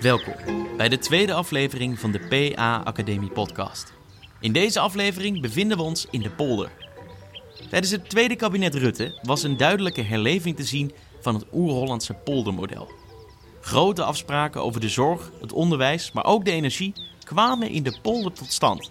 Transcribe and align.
Welkom 0.00 0.66
bij 0.76 0.88
de 0.88 0.98
tweede 0.98 1.34
aflevering 1.34 1.98
van 1.98 2.10
de 2.10 2.52
PA 2.54 2.82
Academie 2.84 3.30
podcast. 3.30 3.92
In 4.40 4.52
deze 4.52 4.80
aflevering 4.80 5.40
bevinden 5.40 5.76
we 5.76 5.82
ons 5.82 6.06
in 6.10 6.20
de 6.20 6.30
polder. 6.30 6.70
Tijdens 7.70 7.92
het 7.92 8.10
tweede 8.10 8.36
kabinet 8.36 8.74
Rutte 8.74 9.18
was 9.22 9.42
een 9.42 9.56
duidelijke 9.56 10.02
herleving 10.02 10.56
te 10.56 10.64
zien 10.64 10.92
van 11.20 11.34
het 11.34 11.44
oer-Hollandse 11.52 12.14
poldermodel. 12.14 12.90
Grote 13.60 14.02
afspraken 14.02 14.62
over 14.62 14.80
de 14.80 14.88
zorg, 14.88 15.30
het 15.40 15.52
onderwijs, 15.52 16.12
maar 16.12 16.24
ook 16.24 16.44
de 16.44 16.52
energie 16.52 16.92
kwamen 17.24 17.70
in 17.70 17.82
de 17.82 17.98
polder 18.02 18.32
tot 18.32 18.52
stand. 18.52 18.90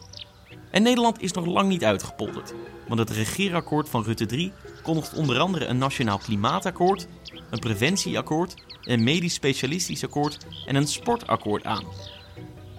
En 0.71 0.83
Nederland 0.83 1.21
is 1.21 1.31
nog 1.31 1.45
lang 1.45 1.69
niet 1.69 1.83
uitgepolderd, 1.83 2.53
want 2.87 2.99
het 2.99 3.09
regeerakkoord 3.09 3.89
van 3.89 4.03
Rutte 4.03 4.25
3 4.25 4.51
kondigt 4.83 5.13
onder 5.13 5.39
andere 5.39 5.65
een 5.65 5.77
nationaal 5.77 6.17
klimaatakkoord, 6.17 7.07
een 7.49 7.59
preventieakkoord, 7.59 8.55
een 8.83 9.03
medisch 9.03 9.33
specialistisch 9.33 10.03
akkoord 10.03 10.37
en 10.65 10.75
een 10.75 10.87
sportakkoord 10.87 11.63
aan. 11.63 11.83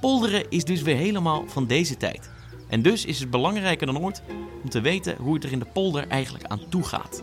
Polderen 0.01 0.51
is 0.51 0.65
dus 0.65 0.82
weer 0.82 0.96
helemaal 0.96 1.45
van 1.46 1.66
deze 1.66 1.96
tijd. 1.96 2.30
En 2.68 2.82
dus 2.82 3.05
is 3.05 3.20
het 3.20 3.30
belangrijker 3.30 3.87
dan 3.87 3.98
ooit 3.98 4.23
om 4.62 4.70
te 4.70 4.80
weten 4.80 5.16
hoe 5.16 5.34
het 5.34 5.45
er 5.45 5.52
in 5.52 5.59
de 5.59 5.70
polder 5.73 6.09
eigenlijk 6.09 6.45
aan 6.45 6.68
toe 6.68 6.82
gaat. 6.82 7.23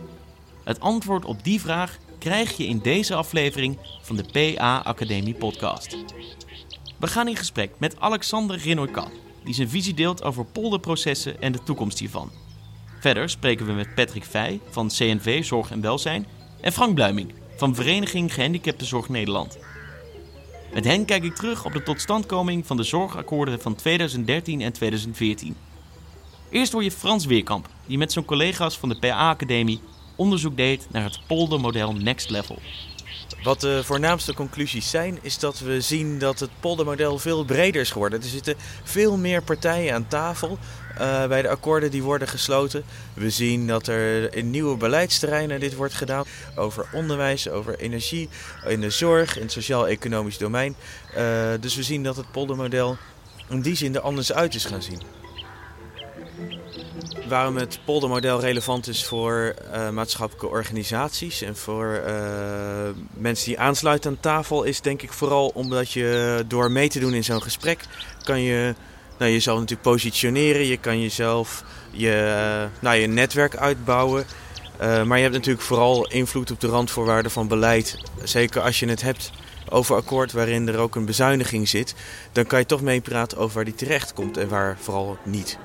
Het 0.64 0.80
antwoord 0.80 1.24
op 1.24 1.44
die 1.44 1.60
vraag 1.60 1.98
krijg 2.18 2.56
je 2.56 2.66
in 2.66 2.78
deze 2.78 3.14
aflevering 3.14 3.78
van 4.02 4.16
de 4.16 4.54
PA 4.54 4.78
Academie 4.78 5.34
podcast. 5.34 5.96
We 6.98 7.06
gaan 7.06 7.28
in 7.28 7.36
gesprek 7.36 7.70
met 7.78 8.00
Alexander 8.00 8.56
Rinoy-Kan, 8.56 9.10
die 9.48 9.56
zijn 9.56 9.68
visie 9.68 9.94
deelt 9.94 10.22
over 10.22 10.44
polderprocessen 10.44 11.40
en 11.40 11.52
de 11.52 11.62
toekomst 11.62 11.98
hiervan. 11.98 12.30
Verder 13.00 13.28
spreken 13.28 13.66
we 13.66 13.72
met 13.72 13.94
Patrick 13.94 14.24
Vij 14.24 14.60
van 14.70 14.88
CNV 14.88 15.44
Zorg 15.44 15.70
en 15.70 15.80
Welzijn 15.80 16.26
en 16.60 16.72
Frank 16.72 16.94
Bluiming 16.94 17.32
van 17.56 17.74
Vereniging 17.74 18.34
Gehandicaptenzorg 18.34 19.08
Nederland. 19.08 19.58
Met 20.72 20.84
hen 20.84 21.04
kijk 21.04 21.24
ik 21.24 21.34
terug 21.34 21.64
op 21.64 21.72
de 21.72 21.82
totstandkoming 21.82 22.66
van 22.66 22.76
de 22.76 22.82
zorgakkoorden 22.82 23.60
van 23.60 23.74
2013 23.74 24.60
en 24.60 24.72
2014. 24.72 25.56
Eerst 26.50 26.72
hoor 26.72 26.84
je 26.84 26.90
Frans 26.90 27.24
Weerkamp, 27.24 27.68
die 27.86 27.98
met 27.98 28.12
zijn 28.12 28.24
collega's 28.24 28.78
van 28.78 28.88
de 28.88 28.98
PA-academie 28.98 29.80
onderzoek 30.16 30.56
deed 30.56 30.86
naar 30.90 31.04
het 31.04 31.20
poldermodel 31.26 31.92
Next 31.92 32.30
Level. 32.30 32.58
Wat 33.42 33.60
de 33.60 33.84
voornaamste 33.84 34.34
conclusies 34.34 34.90
zijn, 34.90 35.18
is 35.22 35.38
dat 35.38 35.58
we 35.58 35.80
zien 35.80 36.18
dat 36.18 36.40
het 36.40 36.50
poldermodel 36.60 37.18
veel 37.18 37.44
breder 37.44 37.80
is 37.80 37.90
geworden. 37.90 38.22
Er 38.22 38.28
zitten 38.28 38.54
veel 38.82 39.16
meer 39.16 39.42
partijen 39.42 39.94
aan 39.94 40.06
tafel 40.06 40.58
uh, 41.00 41.26
bij 41.26 41.42
de 41.42 41.48
akkoorden 41.48 41.90
die 41.90 42.02
worden 42.02 42.28
gesloten. 42.28 42.84
We 43.14 43.30
zien 43.30 43.66
dat 43.66 43.86
er 43.86 44.34
in 44.34 44.50
nieuwe 44.50 44.76
beleidsterreinen 44.76 45.60
dit 45.60 45.74
wordt 45.74 45.94
gedaan. 45.94 46.24
Over 46.56 46.86
onderwijs, 46.92 47.48
over 47.48 47.78
energie, 47.78 48.28
in 48.66 48.80
de 48.80 48.90
zorg, 48.90 49.36
in 49.36 49.42
het 49.42 49.52
sociaal-economisch 49.52 50.38
domein. 50.38 50.76
Uh, 51.16 51.48
dus 51.60 51.74
we 51.76 51.82
zien 51.82 52.02
dat 52.02 52.16
het 52.16 52.30
poldermodel 52.30 52.96
in 53.48 53.60
die 53.60 53.76
zin 53.76 53.94
er 53.94 54.00
anders 54.00 54.32
uit 54.32 54.54
is 54.54 54.64
gaan 54.64 54.82
zien. 54.82 55.02
Waarom 57.28 57.56
het 57.56 57.78
poldermodel 57.84 58.40
relevant 58.40 58.88
is 58.88 59.04
voor 59.04 59.54
uh, 59.72 59.90
maatschappelijke 59.90 60.48
organisaties 60.48 61.42
en 61.42 61.56
voor 61.56 62.02
mensen 63.18 63.46
die 63.46 63.58
aansluiten 63.58 64.10
aan 64.10 64.20
tafel, 64.20 64.62
is 64.62 64.80
denk 64.80 65.02
ik 65.02 65.12
vooral 65.12 65.50
omdat 65.54 65.92
je 65.92 66.44
door 66.46 66.70
mee 66.70 66.88
te 66.88 67.00
doen 67.00 67.14
in 67.14 67.24
zo'n 67.24 67.42
gesprek 67.42 67.84
kan 68.22 68.40
je 68.40 68.74
nou, 69.18 69.30
jezelf 69.30 69.58
natuurlijk 69.58 69.88
positioneren. 69.88 70.66
Je 70.66 70.76
kan 70.76 71.00
jezelf 71.00 71.64
je, 71.90 72.34
uh, 72.70 72.80
nou, 72.82 72.96
je 72.96 73.06
netwerk 73.06 73.56
uitbouwen. 73.56 74.26
maar 74.78 75.16
je 75.16 75.22
hebt 75.22 75.34
natuurlijk 75.34 75.64
vooral 75.64 76.06
invloed 76.06 76.50
op 76.50 76.60
de 76.60 76.66
randvoorwaarden 76.66 77.30
van 77.30 77.48
beleid. 77.48 77.98
Zeker 78.22 78.60
als 78.60 78.80
je 78.80 78.88
het 78.88 79.02
hebt 79.02 79.30
over 79.70 79.96
akkoord 79.96 80.32
waarin 80.32 80.68
er 80.68 80.78
ook 80.78 80.94
een 80.94 81.04
bezuiniging 81.04 81.68
zit, 81.68 81.94
dan 82.32 82.46
kan 82.46 82.58
je 82.58 82.66
toch 82.66 82.82
meepraten 82.82 83.38
over 83.38 83.54
waar 83.54 83.64
die 83.64 83.74
terecht 83.74 84.12
komt 84.12 84.36
en 84.36 84.48
waar 84.48 84.76
vooral 84.80 85.18
niet. 85.24 85.58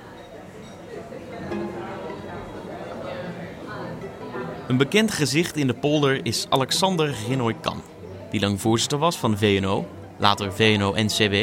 Een 4.67 4.77
bekend 4.77 5.11
gezicht 5.11 5.57
in 5.57 5.67
de 5.67 5.73
polder 5.73 6.25
is 6.25 6.45
Alexander 6.49 7.15
Rinoy-Kan, 7.27 7.81
die 8.29 8.39
lang 8.39 8.61
voorzitter 8.61 8.97
was 8.97 9.17
van 9.17 9.37
VNO, 9.37 9.87
later 10.17 10.53
VNO-NCW, 10.53 11.33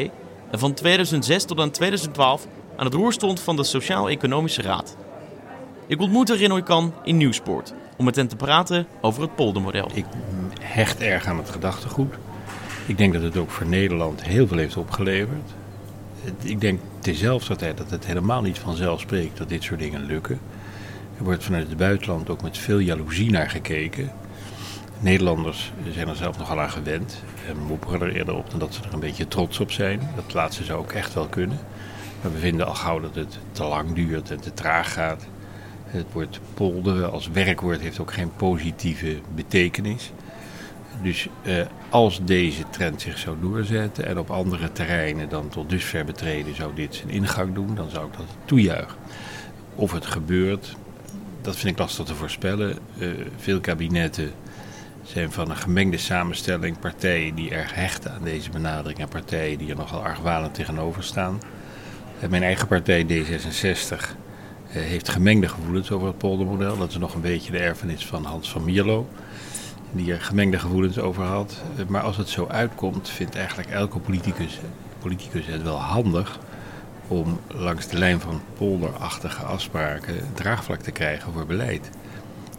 en 0.50 0.58
van 0.58 0.74
2006 0.74 1.44
tot 1.44 1.60
aan 1.60 1.70
2012 1.70 2.46
aan 2.76 2.84
het 2.84 2.94
roer 2.94 3.12
stond 3.12 3.40
van 3.40 3.56
de 3.56 3.64
Sociaal-Economische 3.64 4.62
Raad. 4.62 4.96
Ik 5.86 6.00
ontmoette 6.00 6.34
Rinoy-Kan 6.34 6.94
in 7.04 7.16
Nieuwspoort 7.16 7.74
om 7.96 8.04
met 8.04 8.16
hem 8.16 8.28
te 8.28 8.36
praten 8.36 8.86
over 9.00 9.22
het 9.22 9.34
poldermodel. 9.34 9.90
Ik 9.94 10.04
hecht 10.60 11.00
erg 11.00 11.26
aan 11.26 11.38
het 11.38 11.50
gedachtegoed. 11.50 12.14
Ik 12.86 12.98
denk 12.98 13.12
dat 13.12 13.22
het 13.22 13.36
ook 13.36 13.50
voor 13.50 13.66
Nederland 13.66 14.24
heel 14.24 14.46
veel 14.46 14.58
heeft 14.58 14.76
opgeleverd. 14.76 15.50
Ik 16.42 16.60
denk 16.60 16.80
tezelfde 16.98 17.56
tijd 17.56 17.76
dat 17.76 17.90
het 17.90 18.06
helemaal 18.06 18.42
niet 18.42 18.58
vanzelf 18.58 19.00
spreekt 19.00 19.38
dat 19.38 19.48
dit 19.48 19.62
soort 19.62 19.80
dingen 19.80 20.06
lukken. 20.06 20.40
Er 21.20 21.26
wordt 21.26 21.44
vanuit 21.44 21.68
het 21.68 21.76
buitenland 21.76 22.30
ook 22.30 22.42
met 22.42 22.58
veel 22.58 22.78
jaloezie 22.78 23.30
naar 23.30 23.50
gekeken. 23.50 24.12
Nederlanders 25.00 25.72
zijn 25.92 26.08
er 26.08 26.16
zelf 26.16 26.38
nogal 26.38 26.60
aan 26.60 26.70
gewend 26.70 27.22
en 27.48 27.58
mopperen 27.58 28.00
er 28.00 28.14
eerder 28.16 28.34
op 28.34 28.50
dan 28.50 28.58
dat 28.58 28.74
ze 28.74 28.82
er 28.82 28.92
een 28.92 29.00
beetje 29.00 29.28
trots 29.28 29.60
op 29.60 29.70
zijn. 29.70 30.10
Dat 30.16 30.34
laatste 30.34 30.64
zou 30.64 30.78
ook 30.78 30.92
echt 30.92 31.14
wel 31.14 31.26
kunnen. 31.26 31.58
Maar 32.22 32.32
we 32.32 32.38
vinden 32.38 32.66
al 32.66 32.74
gauw 32.74 33.00
dat 33.00 33.14
het 33.14 33.38
te 33.52 33.64
lang 33.64 33.92
duurt 33.92 34.30
en 34.30 34.40
te 34.40 34.54
traag 34.54 34.92
gaat. 34.92 35.26
Het 35.84 36.06
woord 36.12 36.40
polderen 36.54 37.12
als 37.12 37.28
werkwoord 37.28 37.80
heeft 37.80 38.00
ook 38.00 38.12
geen 38.12 38.32
positieve 38.36 39.18
betekenis. 39.34 40.12
Dus 41.02 41.28
eh, 41.42 41.66
als 41.88 42.20
deze 42.24 42.64
trend 42.70 43.00
zich 43.00 43.18
zou 43.18 43.36
doorzetten 43.40 44.06
en 44.06 44.18
op 44.18 44.30
andere 44.30 44.72
terreinen 44.72 45.28
dan 45.28 45.48
tot 45.48 45.70
dusver 45.70 46.04
betreden 46.04 46.54
zou 46.54 46.74
dit 46.74 46.94
zijn 46.94 47.10
ingang 47.10 47.54
doen, 47.54 47.74
dan 47.74 47.90
zou 47.90 48.06
ik 48.06 48.16
dat 48.16 48.26
toejuichen. 48.44 48.98
Of 49.74 49.92
het 49.92 50.06
gebeurt, 50.06 50.76
dat 51.42 51.56
vind 51.56 51.72
ik 51.72 51.78
lastig 51.78 52.04
te 52.04 52.14
voorspellen. 52.14 52.78
Uh, 52.98 53.08
veel 53.36 53.60
kabinetten 53.60 54.32
zijn 55.02 55.32
van 55.32 55.50
een 55.50 55.56
gemengde 55.56 55.96
samenstelling. 55.96 56.78
Partijen 56.78 57.34
die 57.34 57.50
erg 57.50 57.74
hechten 57.74 58.12
aan 58.12 58.24
deze 58.24 58.50
benadering 58.50 58.98
en 58.98 59.08
partijen 59.08 59.58
die 59.58 59.70
er 59.70 59.76
nogal 59.76 60.02
argwanend 60.02 60.54
tegenover 60.54 61.02
staan. 61.02 61.40
Uh, 62.22 62.28
mijn 62.28 62.42
eigen 62.42 62.66
partij 62.66 63.06
D66 63.06 63.96
uh, 63.96 64.02
heeft 64.72 65.08
gemengde 65.08 65.48
gevoelens 65.48 65.90
over 65.90 66.06
het 66.06 66.18
poldermodel. 66.18 66.78
Dat 66.78 66.90
is 66.90 66.98
nog 66.98 67.14
een 67.14 67.20
beetje 67.20 67.52
de 67.52 67.58
erfenis 67.58 68.06
van 68.06 68.24
Hans 68.24 68.50
van 68.50 68.64
Mierlo. 68.64 69.08
Die 69.92 70.12
er 70.12 70.20
gemengde 70.20 70.58
gevoelens 70.58 70.98
over 70.98 71.24
had. 71.24 71.62
maar 71.88 72.02
als 72.02 72.16
het 72.16 72.28
zo 72.28 72.46
uitkomt, 72.46 73.08
vindt 73.08 73.34
eigenlijk 73.34 73.70
elke 73.70 73.98
politicus, 73.98 74.58
politicus 74.98 75.46
het 75.46 75.62
wel 75.62 75.80
handig 75.80 76.38
om 77.10 77.40
langs 77.46 77.86
de 77.86 77.98
lijn 77.98 78.20
van 78.20 78.40
polderachtige 78.56 79.42
afspraken 79.42 80.14
draagvlak 80.34 80.80
te 80.80 80.90
krijgen 80.90 81.32
voor 81.32 81.46
beleid. 81.46 81.90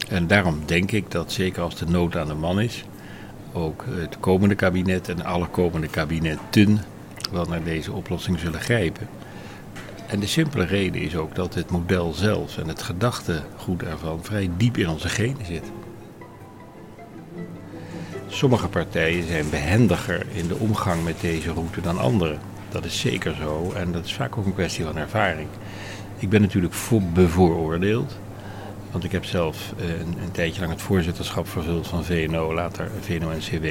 En 0.10 0.28
daarom 0.28 0.60
denk 0.66 0.92
ik 0.92 1.12
dat 1.12 1.32
zeker 1.32 1.62
als 1.62 1.76
de 1.76 1.86
nood 1.86 2.16
aan 2.16 2.28
de 2.28 2.34
man 2.34 2.62
is, 2.62 2.84
ook 3.54 3.86
het 3.88 4.20
komende 4.20 4.56
kabinet 4.56 5.10
en 5.10 5.26
alle 5.26 5.48
komende 5.48 5.88
kabinetten 5.88 6.84
wel 7.32 7.46
naar 7.46 7.64
deze 7.64 7.92
oplossing 7.92 8.40
zullen 8.40 8.60
grijpen. 8.60 9.08
En 10.08 10.20
de 10.20 10.28
simpele 10.28 10.66
reden 10.66 11.02
is 11.02 11.16
ook 11.16 11.36
dat 11.36 11.54
het 11.54 11.72
model 11.72 12.14
zelf 12.14 12.58
en 12.58 12.68
het 12.68 12.82
gedachtegoed 12.82 13.84
ervan 13.84 14.24
vrij 14.24 14.50
diep 14.58 14.78
in 14.78 14.90
onze 14.90 15.10
genen 15.10 15.46
zit. 15.46 15.72
Sommige 18.28 18.68
partijen 18.68 19.28
zijn 19.28 19.50
behendiger 19.50 20.26
in 20.34 20.48
de 20.48 20.56
omgang 20.56 21.04
met 21.04 21.22
deze 21.22 21.54
route 21.54 21.82
dan 21.82 22.00
anderen. 22.00 22.40
Dat 22.72 22.86
is 22.86 23.00
zeker 23.00 23.36
zo 23.36 23.72
en 23.76 23.92
dat 23.92 24.06
is 24.06 24.14
vaak 24.14 24.38
ook 24.38 24.46
een 24.46 24.54
kwestie 24.54 24.86
van 24.86 24.98
ervaring. 24.98 25.48
Ik 26.18 26.30
ben 26.30 26.42
natuurlijk 26.42 26.74
voor 26.74 27.02
bevooroordeeld, 27.02 28.18
want 28.92 29.04
ik 29.04 29.12
heb 29.12 29.26
zelf 29.26 29.74
eh, 29.78 29.90
een, 29.90 30.16
een, 30.24 30.32
tijdje 30.32 30.60
lang 30.60 30.72
het 30.72 30.82
voorzitterschap 30.82 31.48
vervuld 31.48 31.88
van 31.88 32.06
VNO, 32.06 32.54
later 32.54 32.90
VNO-NCW. 33.02 33.66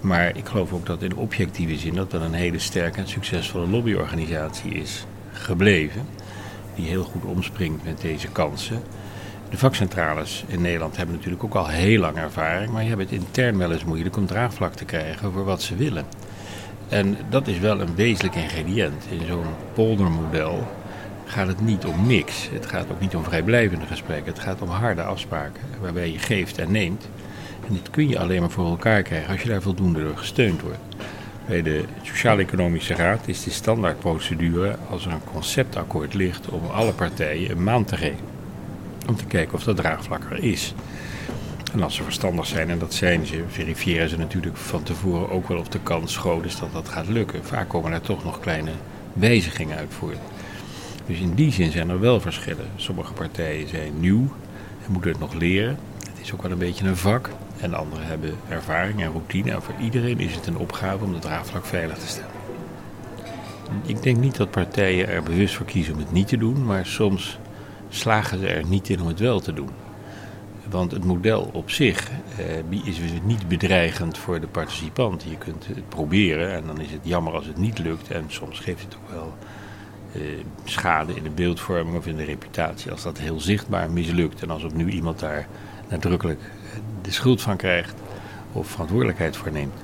Maar 0.00 0.36
ik 0.36 0.46
geloof 0.46 0.72
ook 0.72 0.86
dat 0.86 1.02
in 1.02 1.16
objectieve 1.16 1.76
zin 1.76 1.94
dat 1.94 2.10
dat 2.10 2.22
een 2.22 2.32
hele 2.32 2.58
sterke 2.58 2.98
en 2.98 3.08
succesvolle 3.08 3.66
lobbyorganisatie 3.66 4.72
is 4.72 5.06
gebleven. 5.32 6.02
Die 6.74 6.88
heel 6.88 7.04
goed 7.04 7.24
omspringt 7.24 7.84
met 7.84 8.00
deze 8.00 8.28
kansen. 8.28 8.82
De 9.50 9.58
vakcentrales 9.58 10.44
in 10.46 10.60
Nederland 10.60 10.96
hebben 10.96 11.14
natuurlijk 11.14 11.44
ook 11.44 11.54
al 11.54 11.68
heel 11.68 12.00
lang 12.00 12.16
ervaring, 12.16 12.72
maar 12.72 12.82
je 12.82 12.88
hebt 12.88 13.00
het 13.00 13.12
intern 13.12 13.58
wel 13.58 13.72
eens 13.72 13.84
moeilijk 13.84 14.16
om 14.16 14.26
draagvlak 14.26 14.74
te 14.74 14.84
krijgen 14.84 15.32
voor 15.32 15.44
wat 15.44 15.62
ze 15.62 15.76
willen. 15.76 16.04
En 16.88 17.16
dat 17.28 17.46
is 17.46 17.58
wel 17.58 17.80
een 17.80 17.94
wezenlijk 17.94 18.34
ingrediënt. 18.34 19.04
In 19.10 19.26
zo'n 19.26 19.46
poldermodel 19.72 20.68
gaat 21.24 21.46
het 21.46 21.60
niet 21.60 21.84
om 21.84 22.06
niks. 22.06 22.48
Het 22.52 22.66
gaat 22.66 22.86
ook 22.90 23.00
niet 23.00 23.14
om 23.14 23.24
vrijblijvende 23.24 23.86
gesprekken. 23.86 24.32
Het 24.32 24.42
gaat 24.42 24.62
om 24.62 24.68
harde 24.68 25.02
afspraken 25.02 25.62
waarbij 25.80 26.12
je 26.12 26.18
geeft 26.18 26.58
en 26.58 26.72
neemt. 26.72 27.08
En 27.68 27.74
dit 27.74 27.90
kun 27.90 28.08
je 28.08 28.18
alleen 28.18 28.40
maar 28.40 28.50
voor 28.50 28.66
elkaar 28.66 29.02
krijgen 29.02 29.30
als 29.30 29.42
je 29.42 29.48
daar 29.48 29.62
voldoende 29.62 30.02
door 30.02 30.16
gesteund 30.16 30.60
wordt. 30.60 30.78
Bij 31.46 31.62
de 31.62 31.84
Sociaal-Economische 32.02 32.94
Raad 32.94 33.28
is 33.28 33.44
de 33.44 33.50
standaardprocedure 33.50 34.76
als 34.90 35.06
er 35.06 35.12
een 35.12 35.24
conceptakkoord 35.32 36.14
ligt 36.14 36.48
om 36.48 36.66
alle 36.66 36.92
partijen 36.92 37.50
een 37.50 37.62
maand 37.62 37.88
te 37.88 37.96
geven. 37.96 38.26
Om 39.08 39.16
te 39.16 39.24
kijken 39.24 39.54
of 39.54 39.64
dat 39.64 39.76
draagvlak 39.76 40.22
er 40.30 40.44
is. 40.44 40.74
En 41.72 41.82
als 41.82 41.94
ze 41.94 42.02
verstandig 42.02 42.46
zijn, 42.46 42.70
en 42.70 42.78
dat 42.78 42.94
zijn 42.94 43.26
ze, 43.26 43.44
verifiëren 43.48 44.08
ze 44.08 44.18
natuurlijk 44.18 44.56
van 44.56 44.82
tevoren 44.82 45.30
ook 45.30 45.48
wel 45.48 45.58
of 45.58 45.68
de 45.68 45.80
kans 45.80 46.16
groot 46.16 46.44
is 46.44 46.58
dat 46.58 46.72
dat 46.72 46.88
gaat 46.88 47.08
lukken. 47.08 47.44
Vaak 47.44 47.68
komen 47.68 47.92
er 47.92 48.00
toch 48.00 48.24
nog 48.24 48.40
kleine 48.40 48.70
wijzigingen 49.12 49.76
uit 49.76 49.94
voort. 49.94 50.18
Dus 51.06 51.18
in 51.18 51.34
die 51.34 51.52
zin 51.52 51.70
zijn 51.70 51.90
er 51.90 52.00
wel 52.00 52.20
verschillen. 52.20 52.66
Sommige 52.76 53.12
partijen 53.12 53.68
zijn 53.68 54.00
nieuw 54.00 54.28
en 54.84 54.92
moeten 54.92 55.10
het 55.10 55.20
nog 55.20 55.34
leren. 55.34 55.78
Het 55.98 56.20
is 56.20 56.32
ook 56.32 56.42
wel 56.42 56.50
een 56.50 56.58
beetje 56.58 56.86
een 56.86 56.96
vak. 56.96 57.30
En 57.60 57.74
anderen 57.74 58.06
hebben 58.06 58.34
ervaring 58.48 59.02
en 59.02 59.10
routine. 59.10 59.50
En 59.50 59.62
voor 59.62 59.74
iedereen 59.80 60.20
is 60.20 60.34
het 60.34 60.46
een 60.46 60.56
opgave 60.56 61.04
om 61.04 61.12
de 61.12 61.18
draagvlak 61.18 61.64
veilig 61.64 61.98
te 61.98 62.06
stellen. 62.06 62.30
Ik 63.86 64.02
denk 64.02 64.16
niet 64.16 64.36
dat 64.36 64.50
partijen 64.50 65.08
er 65.08 65.22
bewust 65.22 65.54
voor 65.54 65.66
kiezen 65.66 65.94
om 65.94 66.00
het 66.00 66.12
niet 66.12 66.28
te 66.28 66.36
doen, 66.36 66.64
maar 66.64 66.86
soms 66.86 67.38
slagen 67.88 68.38
ze 68.38 68.46
er 68.46 68.66
niet 68.66 68.88
in 68.88 69.00
om 69.00 69.06
het 69.06 69.20
wel 69.20 69.40
te 69.40 69.52
doen. 69.52 69.87
Want 70.70 70.92
het 70.92 71.04
model 71.04 71.50
op 71.52 71.70
zich 71.70 72.10
eh, 72.38 72.84
is 72.84 73.00
niet 73.24 73.48
bedreigend 73.48 74.18
voor 74.18 74.40
de 74.40 74.46
participant. 74.46 75.22
Je 75.22 75.36
kunt 75.36 75.66
het 75.66 75.88
proberen 75.88 76.52
en 76.52 76.66
dan 76.66 76.80
is 76.80 76.90
het 76.90 77.00
jammer 77.02 77.32
als 77.32 77.46
het 77.46 77.56
niet 77.56 77.78
lukt. 77.78 78.10
En 78.10 78.24
soms 78.26 78.58
geeft 78.58 78.82
het 78.82 78.96
ook 78.96 79.10
wel 79.10 79.34
eh, 80.12 80.22
schade 80.64 81.14
in 81.14 81.22
de 81.22 81.30
beeldvorming 81.30 81.96
of 81.96 82.06
in 82.06 82.16
de 82.16 82.24
reputatie. 82.24 82.90
Als 82.90 83.02
dat 83.02 83.18
heel 83.18 83.40
zichtbaar 83.40 83.90
mislukt 83.90 84.42
en 84.42 84.50
als 84.50 84.64
opnieuw 84.64 84.88
iemand 84.88 85.18
daar 85.18 85.46
nadrukkelijk 85.88 86.40
de 87.02 87.10
schuld 87.10 87.42
van 87.42 87.56
krijgt 87.56 87.94
of 88.52 88.66
verantwoordelijkheid 88.66 89.36
voor 89.36 89.52
neemt. 89.52 89.82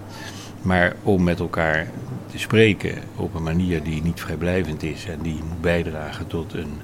Maar 0.63 0.97
om 1.03 1.23
met 1.23 1.41
elkaar 1.41 1.87
te 2.31 2.39
spreken 2.39 3.03
op 3.17 3.35
een 3.35 3.43
manier 3.43 3.83
die 3.83 4.03
niet 4.03 4.21
vrijblijvend 4.21 4.83
is 4.83 5.07
en 5.07 5.19
die 5.23 5.43
moet 5.49 5.61
bijdragen 5.61 6.27
tot 6.27 6.53
een 6.53 6.81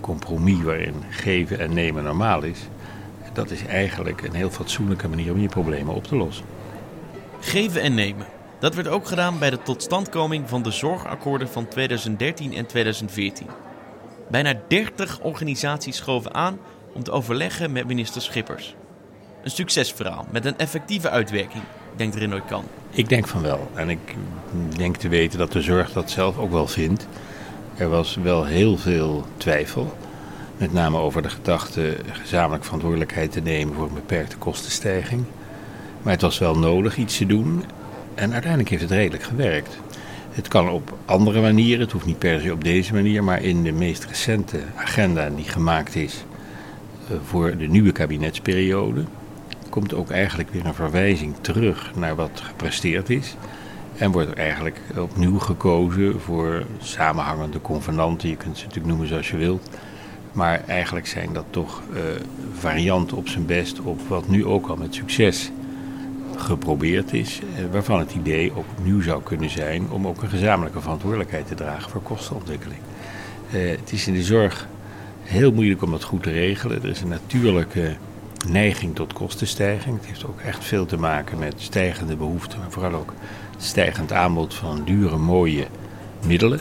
compromis 0.00 0.62
waarin 0.62 0.94
geven 1.10 1.58
en 1.58 1.74
nemen 1.74 2.04
normaal 2.04 2.42
is, 2.42 2.68
dat 3.36 3.50
is 3.50 3.64
eigenlijk 3.64 4.22
een 4.22 4.34
heel 4.34 4.50
fatsoenlijke 4.50 5.08
manier 5.08 5.32
om 5.32 5.40
je 5.40 5.48
problemen 5.48 5.94
op 5.94 6.04
te 6.04 6.16
lossen. 6.16 6.44
Geven 7.40 7.82
en 7.82 7.94
nemen. 7.94 8.26
Dat 8.58 8.74
werd 8.74 8.88
ook 8.88 9.06
gedaan 9.06 9.38
bij 9.38 9.50
de 9.50 9.62
totstandkoming 9.62 10.48
van 10.48 10.62
de 10.62 10.70
zorgakkoorden 10.70 11.48
van 11.48 11.68
2013 11.68 12.54
en 12.54 12.66
2014. 12.66 13.46
Bijna 14.30 14.54
30 14.68 15.20
organisaties 15.20 15.96
schoven 15.96 16.34
aan 16.34 16.58
om 16.92 17.02
te 17.02 17.10
overleggen 17.10 17.72
met 17.72 17.86
minister 17.86 18.22
Schippers. 18.22 18.74
Een 19.42 19.50
succesverhaal 19.50 20.26
met 20.30 20.44
een 20.44 20.58
effectieve 20.58 21.10
uitwerking, 21.10 21.62
denkt 21.96 22.14
Renoy 22.16 22.40
Kan. 22.40 22.64
Ik 22.90 23.08
denk 23.08 23.28
van 23.28 23.42
wel. 23.42 23.70
En 23.74 23.88
ik 23.88 24.14
denk 24.76 24.96
te 24.96 25.08
weten 25.08 25.38
dat 25.38 25.52
de 25.52 25.62
zorg 25.62 25.92
dat 25.92 26.10
zelf 26.10 26.38
ook 26.38 26.50
wel 26.50 26.66
vindt. 26.66 27.06
Er 27.76 27.88
was 27.88 28.14
wel 28.22 28.44
heel 28.44 28.76
veel 28.76 29.24
twijfel. 29.36 29.96
Met 30.58 30.72
name 30.72 30.98
over 30.98 31.22
de 31.22 31.30
gedachte 31.30 31.96
gezamenlijk 32.12 32.64
verantwoordelijkheid 32.64 33.32
te 33.32 33.40
nemen 33.40 33.74
voor 33.74 33.86
een 33.86 33.94
beperkte 33.94 34.36
kostenstijging. 34.36 35.24
Maar 36.02 36.12
het 36.12 36.22
was 36.22 36.38
wel 36.38 36.58
nodig 36.58 36.96
iets 36.96 37.16
te 37.16 37.26
doen. 37.26 37.64
En 38.14 38.32
uiteindelijk 38.32 38.70
heeft 38.70 38.82
het 38.82 38.90
redelijk 38.90 39.22
gewerkt. 39.22 39.78
Het 40.30 40.48
kan 40.48 40.68
op 40.68 40.96
andere 41.04 41.40
manieren, 41.40 41.80
het 41.80 41.92
hoeft 41.92 42.06
niet 42.06 42.18
per 42.18 42.40
se 42.40 42.52
op 42.52 42.64
deze 42.64 42.94
manier, 42.94 43.24
maar 43.24 43.42
in 43.42 43.62
de 43.62 43.72
meest 43.72 44.04
recente 44.04 44.60
agenda 44.76 45.30
die 45.30 45.44
gemaakt 45.44 45.94
is 45.94 46.24
eh, 47.08 47.16
voor 47.24 47.56
de 47.56 47.66
nieuwe 47.66 47.92
kabinetsperiode, 47.92 49.04
komt 49.70 49.94
ook 49.94 50.10
eigenlijk 50.10 50.50
weer 50.50 50.66
een 50.66 50.74
verwijzing 50.74 51.34
terug 51.40 51.92
naar 51.96 52.14
wat 52.14 52.42
gepresteerd 52.42 53.10
is. 53.10 53.36
En 53.96 54.10
wordt 54.10 54.30
er 54.30 54.36
eigenlijk 54.36 54.80
opnieuw 54.96 55.38
gekozen 55.38 56.20
voor 56.20 56.64
samenhangende 56.78 57.60
convenanten. 57.60 58.28
Je 58.28 58.36
kunt 58.36 58.56
ze 58.56 58.62
natuurlijk 58.62 58.88
noemen 58.90 59.08
zoals 59.08 59.30
je 59.30 59.36
wilt. 59.36 59.68
Maar 60.36 60.62
eigenlijk 60.66 61.06
zijn 61.06 61.32
dat 61.32 61.44
toch 61.50 61.82
uh, 61.92 62.00
varianten 62.58 63.16
op 63.16 63.28
zijn 63.28 63.46
best 63.46 63.80
op 63.80 64.00
wat 64.08 64.28
nu 64.28 64.44
ook 64.44 64.66
al 64.66 64.76
met 64.76 64.94
succes 64.94 65.50
geprobeerd 66.36 67.12
is. 67.12 67.40
Eh, 67.56 67.64
waarvan 67.72 67.98
het 67.98 68.14
idee 68.14 68.50
ook 68.50 68.64
opnieuw 68.78 69.00
zou 69.00 69.22
kunnen 69.22 69.50
zijn 69.50 69.90
om 69.90 70.06
ook 70.06 70.22
een 70.22 70.28
gezamenlijke 70.28 70.80
verantwoordelijkheid 70.80 71.46
te 71.46 71.54
dragen 71.54 71.90
voor 71.90 72.02
kostenontwikkeling. 72.02 72.80
Uh, 73.54 73.70
het 73.70 73.92
is 73.92 74.06
in 74.06 74.14
de 74.14 74.22
zorg 74.22 74.68
heel 75.22 75.52
moeilijk 75.52 75.82
om 75.82 75.90
dat 75.90 76.04
goed 76.04 76.22
te 76.22 76.30
regelen. 76.30 76.82
Er 76.82 76.88
is 76.88 77.00
een 77.00 77.08
natuurlijke 77.08 77.96
neiging 78.48 78.94
tot 78.94 79.12
kostenstijging. 79.12 79.96
Het 79.96 80.06
heeft 80.06 80.26
ook 80.26 80.40
echt 80.40 80.64
veel 80.64 80.86
te 80.86 80.96
maken 80.96 81.38
met 81.38 81.54
stijgende 81.56 82.16
behoeften, 82.16 82.58
maar 82.58 82.70
vooral 82.70 82.94
ook 82.94 83.12
stijgend 83.58 84.12
aanbod 84.12 84.54
van 84.54 84.82
dure, 84.84 85.16
mooie 85.16 85.66
middelen. 86.26 86.60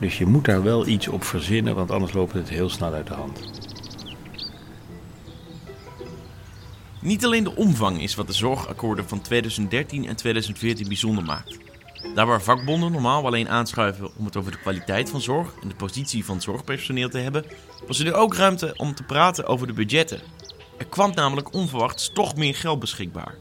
Dus 0.00 0.18
je 0.18 0.26
moet 0.26 0.44
daar 0.44 0.62
wel 0.62 0.86
iets 0.86 1.08
op 1.08 1.24
verzinnen, 1.24 1.74
want 1.74 1.90
anders 1.90 2.12
loopt 2.12 2.32
het 2.32 2.48
heel 2.48 2.68
snel 2.68 2.92
uit 2.92 3.06
de 3.06 3.14
hand. 3.14 3.66
Niet 7.00 7.24
alleen 7.24 7.44
de 7.44 7.56
omvang 7.56 8.02
is 8.02 8.14
wat 8.14 8.26
de 8.26 8.32
zorgakkoorden 8.32 9.08
van 9.08 9.20
2013 9.20 10.06
en 10.06 10.16
2014 10.16 10.88
bijzonder 10.88 11.24
maakt. 11.24 11.58
Daar 12.14 12.26
waar 12.26 12.42
vakbonden 12.42 12.92
normaal 12.92 13.26
alleen 13.26 13.48
aanschuiven 13.48 14.10
om 14.16 14.24
het 14.24 14.36
over 14.36 14.52
de 14.52 14.58
kwaliteit 14.58 15.10
van 15.10 15.20
zorg 15.20 15.54
en 15.62 15.68
de 15.68 15.74
positie 15.74 16.24
van 16.24 16.40
zorgpersoneel 16.40 17.08
te 17.08 17.18
hebben, 17.18 17.44
was 17.86 17.98
er 17.98 18.14
ook 18.14 18.34
ruimte 18.34 18.74
om 18.76 18.94
te 18.94 19.02
praten 19.02 19.46
over 19.46 19.66
de 19.66 19.72
budgetten. 19.72 20.20
Er 20.78 20.86
kwam 20.86 21.12
namelijk 21.14 21.54
onverwachts 21.54 22.10
toch 22.12 22.36
meer 22.36 22.54
geld 22.54 22.78
beschikbaar. 22.78 23.34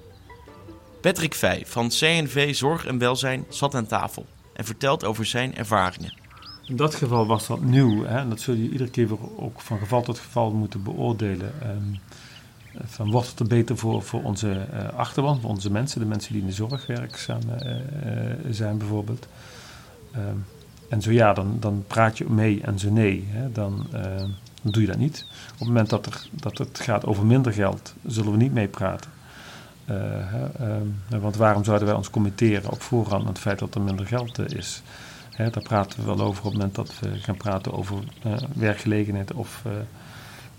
Patrick 1.01 1.33
Vij 1.35 1.63
van 1.65 1.89
CNV 1.89 2.55
Zorg 2.55 2.85
en 2.85 2.97
Welzijn 2.97 3.45
zat 3.49 3.75
aan 3.75 3.87
tafel 3.87 4.25
en 4.53 4.65
vertelt 4.65 5.05
over 5.05 5.25
zijn 5.25 5.55
ervaringen. 5.55 6.26
In 6.67 6.75
dat 6.75 6.95
geval 6.95 7.27
was 7.27 7.47
dat 7.47 7.61
nieuw. 7.61 8.03
Hè? 8.03 8.17
En 8.17 8.29
dat 8.29 8.39
zul 8.39 8.53
je 8.53 8.69
iedere 8.69 8.89
keer 8.89 9.07
ook 9.35 9.61
van 9.61 9.77
geval 9.77 10.01
tot 10.01 10.19
geval 10.19 10.51
moeten 10.51 10.83
beoordelen. 10.83 11.51
Um, 11.69 11.99
van 12.85 13.11
wordt 13.11 13.29
het 13.29 13.39
er 13.39 13.47
beter 13.47 13.77
voor, 13.77 14.03
voor 14.03 14.23
onze 14.23 14.67
uh, 14.73 14.89
achterban, 14.97 15.41
voor 15.41 15.49
onze 15.49 15.71
mensen, 15.71 15.99
de 15.99 16.05
mensen 16.05 16.33
die 16.33 16.41
in 16.41 16.47
de 16.47 16.53
zorg 16.53 16.85
werkzaam 16.85 17.41
uh, 17.49 17.75
zijn 18.49 18.77
bijvoorbeeld. 18.77 19.27
Um, 20.15 20.45
en 20.89 21.01
zo 21.01 21.11
ja, 21.11 21.33
dan, 21.33 21.57
dan 21.59 21.83
praat 21.87 22.17
je 22.17 22.25
mee 22.29 22.61
en 22.61 22.79
zo 22.79 22.91
nee, 22.91 23.27
hè? 23.29 23.51
Dan, 23.51 23.87
ehm, 23.91 24.29
dan 24.61 24.71
doe 24.71 24.81
je 24.81 24.87
dat 24.87 24.97
niet. 24.97 25.25
Op 25.51 25.59
het 25.59 25.67
moment 25.67 25.89
dat, 25.89 26.05
er, 26.05 26.27
dat 26.31 26.57
het 26.57 26.79
gaat 26.79 27.05
over 27.05 27.25
minder 27.25 27.53
geld, 27.53 27.93
zullen 28.05 28.31
we 28.31 28.37
niet 28.37 28.53
meepraten. 28.53 29.11
Uh, 29.89 29.95
uh, 31.11 31.21
want 31.21 31.35
waarom 31.35 31.63
zouden 31.63 31.87
wij 31.87 31.97
ons 31.97 32.09
committeren 32.09 32.71
op 32.71 32.81
voorhand 32.81 33.21
aan 33.21 33.27
het 33.27 33.39
feit 33.39 33.59
dat 33.59 33.75
er 33.75 33.81
minder 33.81 34.05
geld 34.05 34.53
is? 34.53 34.81
Hè, 35.37 35.49
daar 35.49 35.63
praten 35.63 35.99
we 35.99 36.05
wel 36.05 36.19
over 36.19 36.45
op 36.45 36.51
het 36.51 36.53
moment 36.53 36.75
dat 36.75 36.99
we 36.99 37.17
gaan 37.19 37.37
praten 37.37 37.73
over 37.73 37.97
werkgelegenheid 38.53 39.33
of, 39.33 39.63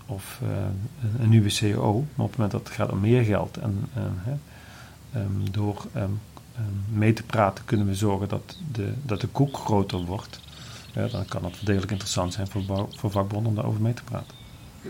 of 0.05 0.41
een 1.19 1.29
nieuwe 1.29 1.49
CO. 1.59 2.05
Maar 2.15 2.25
op 2.25 2.29
het 2.29 2.37
moment 2.37 2.51
dat 2.51 2.67
het 2.67 2.69
gaat 2.69 2.91
om 2.91 2.99
meer 2.99 3.23
geld 3.23 3.57
en 3.57 3.89
um, 5.15 5.51
door 5.51 5.85
um, 5.95 6.19
mee 6.93 7.13
te 7.13 7.23
praten 7.23 7.65
kunnen 7.65 7.87
we 7.87 7.95
zorgen 7.95 8.27
dat 8.27 8.57
de, 8.71 8.93
dat 9.03 9.21
de 9.21 9.27
koek 9.27 9.57
groter 9.57 9.99
wordt. 9.99 10.39
dan 10.93 11.25
kan 11.25 11.43
het 11.43 11.59
degelijk 11.63 11.91
interessant 11.91 12.33
zijn 12.33 12.47
voor, 12.47 12.87
voor 12.89 13.11
vakbonden 13.11 13.49
om 13.49 13.55
daarover 13.55 13.81
mee 13.81 13.93
te 13.93 14.03
praten. 14.03 14.37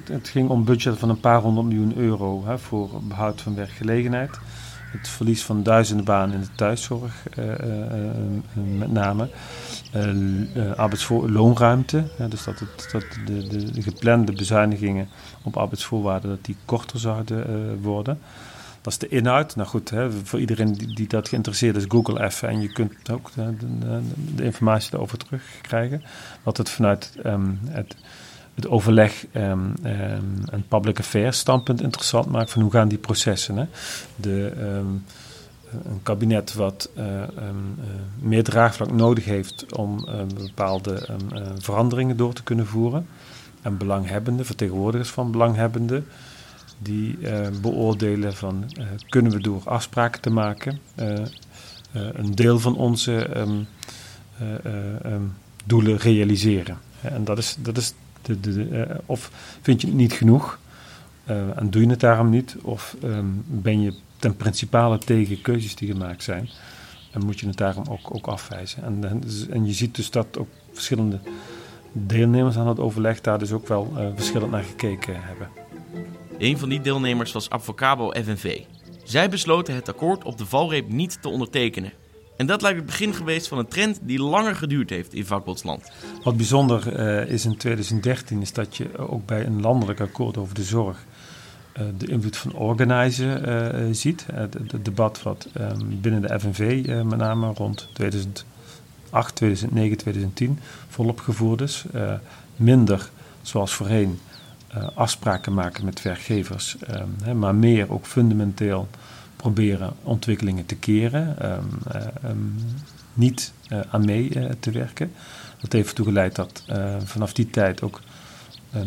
Het, 0.03 0.27
ging 0.27 0.49
om 0.49 0.57
een 0.57 0.63
budget 0.63 0.99
van 0.99 1.09
een 1.09 1.19
paar 1.19 1.41
honderd 1.41 1.67
miljoen 1.67 1.97
euro 1.97 2.45
hè, 2.45 2.59
voor 2.59 2.89
behoud 3.03 3.41
van 3.41 3.55
werkgelegenheid. 3.55 4.39
Het 4.91 5.07
verlies 5.07 5.43
van 5.43 5.63
duizenden 5.63 6.05
banen 6.05 6.35
in 6.35 6.41
de 6.41 6.55
thuiszorg, 6.55 7.13
uh, 7.39 7.45
uh, 7.45 7.53
met 8.77 8.91
name. 8.91 9.29
arbeidsloonruimte, 10.75 12.03
dus 12.29 12.43
dat, 12.43 12.59
het, 12.59 12.89
dat 12.91 13.05
de, 13.25 13.47
de, 13.47 13.71
de, 13.71 13.81
geplande 13.81 14.31
bezuinigingen 14.31 15.07
op 15.43 15.57
arbeidsvoorwaarden 15.57 16.29
dat 16.29 16.45
die 16.45 16.55
korter 16.65 16.99
zouden 16.99 17.81
worden. 17.81 18.19
Dat 18.81 18.93
is 18.93 18.99
de 18.99 19.07
inhoud. 19.07 19.55
Nou 19.55 19.67
goed, 19.67 19.89
hè, 19.89 20.11
voor 20.11 20.39
iedereen 20.39 20.73
die, 20.73 21.07
dat 21.07 21.29
geïnteresseerd 21.29 21.75
is, 21.75 21.85
google 21.87 22.23
even 22.23 22.49
en 22.49 22.61
je 22.61 22.71
kunt 22.71 23.09
ook 23.11 23.31
de, 23.33 23.53
de, 24.35 24.43
informatie 24.43 24.91
daarover 24.91 25.17
terugkrijgen. 25.17 26.03
Wat 26.43 26.57
het 26.57 26.69
vanuit 26.69 27.13
um, 27.25 27.59
het 27.65 27.95
het 28.61 28.71
overleg 28.71 29.25
um, 29.33 29.73
um, 29.83 30.43
en 30.51 30.65
public 30.67 30.99
affairs 30.99 31.37
standpunt 31.37 31.81
interessant 31.81 32.25
maakt 32.25 32.51
van 32.51 32.61
hoe 32.61 32.71
gaan 32.71 32.87
die 32.87 32.97
processen. 32.97 33.57
Hè? 33.57 33.65
De, 34.15 34.53
um, 34.61 35.03
een 35.71 35.99
kabinet 36.03 36.53
wat 36.53 36.89
uh, 36.97 37.05
uh, 37.05 37.23
meer 38.19 38.43
draagvlak 38.43 38.91
nodig 38.91 39.25
heeft 39.25 39.65
om 39.75 40.07
bepaalde 40.35 41.07
veranderingen 41.57 42.17
door 42.17 42.33
te 42.33 42.43
kunnen 42.43 42.67
voeren. 42.67 43.07
En 43.61 43.77
belanghebbenden, 43.77 44.45
vertegenwoordigers 44.45 45.09
van 45.09 45.31
belanghebbenden, 45.31 46.05
die 46.79 47.17
beoordelen 47.61 48.33
van 48.35 48.71
kunnen 49.09 49.31
we 49.31 49.39
door 49.39 49.61
afspraken 49.65 50.21
te 50.21 50.29
maken 50.29 50.79
een 51.91 52.35
deel 52.35 52.59
van 52.59 52.75
onze 52.75 53.29
doelen 55.65 55.97
realiseren. 55.97 56.77
En 57.01 57.23
dat 57.23 57.37
is, 57.37 57.55
dat 57.59 57.77
is 57.77 57.93
uh, 58.27 58.81
of 59.05 59.31
vind 59.61 59.81
je 59.81 59.87
het 59.87 59.95
niet 59.95 60.13
genoeg 60.13 60.59
uh, 61.29 61.57
en 61.57 61.69
doe 61.69 61.81
je 61.81 61.89
het 61.89 61.99
daarom 61.99 62.29
niet? 62.29 62.55
Of 62.61 62.95
um, 63.03 63.43
ben 63.47 63.81
je 63.81 63.93
ten 64.17 64.35
principale 64.35 64.97
tegen 64.97 65.41
keuzes 65.41 65.75
die 65.75 65.91
gemaakt 65.91 66.23
zijn? 66.23 66.49
En 67.11 67.25
moet 67.25 67.39
je 67.39 67.47
het 67.47 67.57
daarom 67.57 67.83
ook, 67.89 68.15
ook 68.15 68.27
afwijzen? 68.27 68.83
En, 68.83 69.23
en 69.49 69.65
je 69.65 69.73
ziet 69.73 69.95
dus 69.95 70.11
dat 70.11 70.37
ook 70.37 70.49
verschillende 70.71 71.19
deelnemers 71.91 72.57
aan 72.57 72.67
het 72.67 72.79
overleg 72.79 73.21
daar 73.21 73.39
dus 73.39 73.51
ook 73.51 73.67
wel 73.67 73.93
uh, 73.97 74.07
verschillend 74.15 74.51
naar 74.51 74.63
gekeken 74.63 75.23
hebben. 75.23 75.49
Een 76.37 76.57
van 76.57 76.69
die 76.69 76.81
deelnemers 76.81 77.31
was 77.31 77.49
Avocabo 77.49 78.11
FNV. 78.11 78.61
Zij 79.03 79.29
besloten 79.29 79.75
het 79.75 79.89
akkoord 79.89 80.23
op 80.23 80.37
de 80.37 80.45
valreep 80.45 80.89
niet 80.89 81.21
te 81.21 81.29
ondertekenen. 81.29 81.91
En 82.39 82.45
dat 82.45 82.61
lijkt 82.61 82.77
het 82.77 82.85
begin 82.85 83.13
geweest 83.13 83.47
van 83.47 83.57
een 83.57 83.67
trend 83.67 83.99
die 84.01 84.19
langer 84.19 84.55
geduurd 84.55 84.89
heeft 84.89 85.13
in 85.13 85.25
vakbondsland. 85.25 85.91
Wat 86.23 86.37
bijzonder 86.37 86.99
uh, 86.99 87.31
is 87.31 87.45
in 87.45 87.57
2013 87.57 88.41
is 88.41 88.53
dat 88.53 88.77
je 88.77 88.97
ook 88.97 89.25
bij 89.25 89.45
een 89.45 89.61
landelijk 89.61 89.99
akkoord 89.99 90.37
over 90.37 90.55
de 90.55 90.63
zorg 90.63 91.05
uh, 91.77 91.83
de 91.97 92.07
invloed 92.07 92.37
van 92.37 92.53
organizen 92.53 93.49
uh, 93.49 93.87
ziet. 93.91 94.25
Het 94.33 94.85
debat 94.85 95.23
wat 95.23 95.47
um, 95.59 96.01
binnen 96.01 96.21
de 96.21 96.39
FNV 96.39 96.85
met 97.05 97.19
name 97.19 97.53
rond 97.53 97.89
2008, 97.93 99.35
2009, 99.35 99.97
2010 99.97 100.59
volop 100.87 101.19
gevoerd 101.19 101.61
is. 101.61 101.85
minder 102.55 103.09
zoals 103.41 103.73
voorheen 103.73 104.19
afspraken 104.95 105.53
maken 105.53 105.85
met 105.85 106.01
werkgevers, 106.01 106.77
um, 107.27 107.39
maar 107.39 107.55
meer 107.55 107.91
ook 107.91 108.05
fundamenteel 108.05 108.87
proberen 109.39 109.93
ontwikkelingen 110.03 110.65
te 110.65 110.75
keren, 110.75 111.35
um, 112.25 112.55
niet 113.13 113.53
uh, 113.71 113.79
aan 113.89 114.05
mee 114.05 114.35
uh, 114.35 114.49
te 114.59 114.71
werken. 114.71 115.11
Dat 115.61 115.71
heeft 115.71 115.87
ertoe 115.87 116.05
geleid 116.05 116.35
dat 116.35 116.63
vanaf 117.03 117.33
die 117.33 117.49
tijd 117.49 117.81
ook 117.81 118.01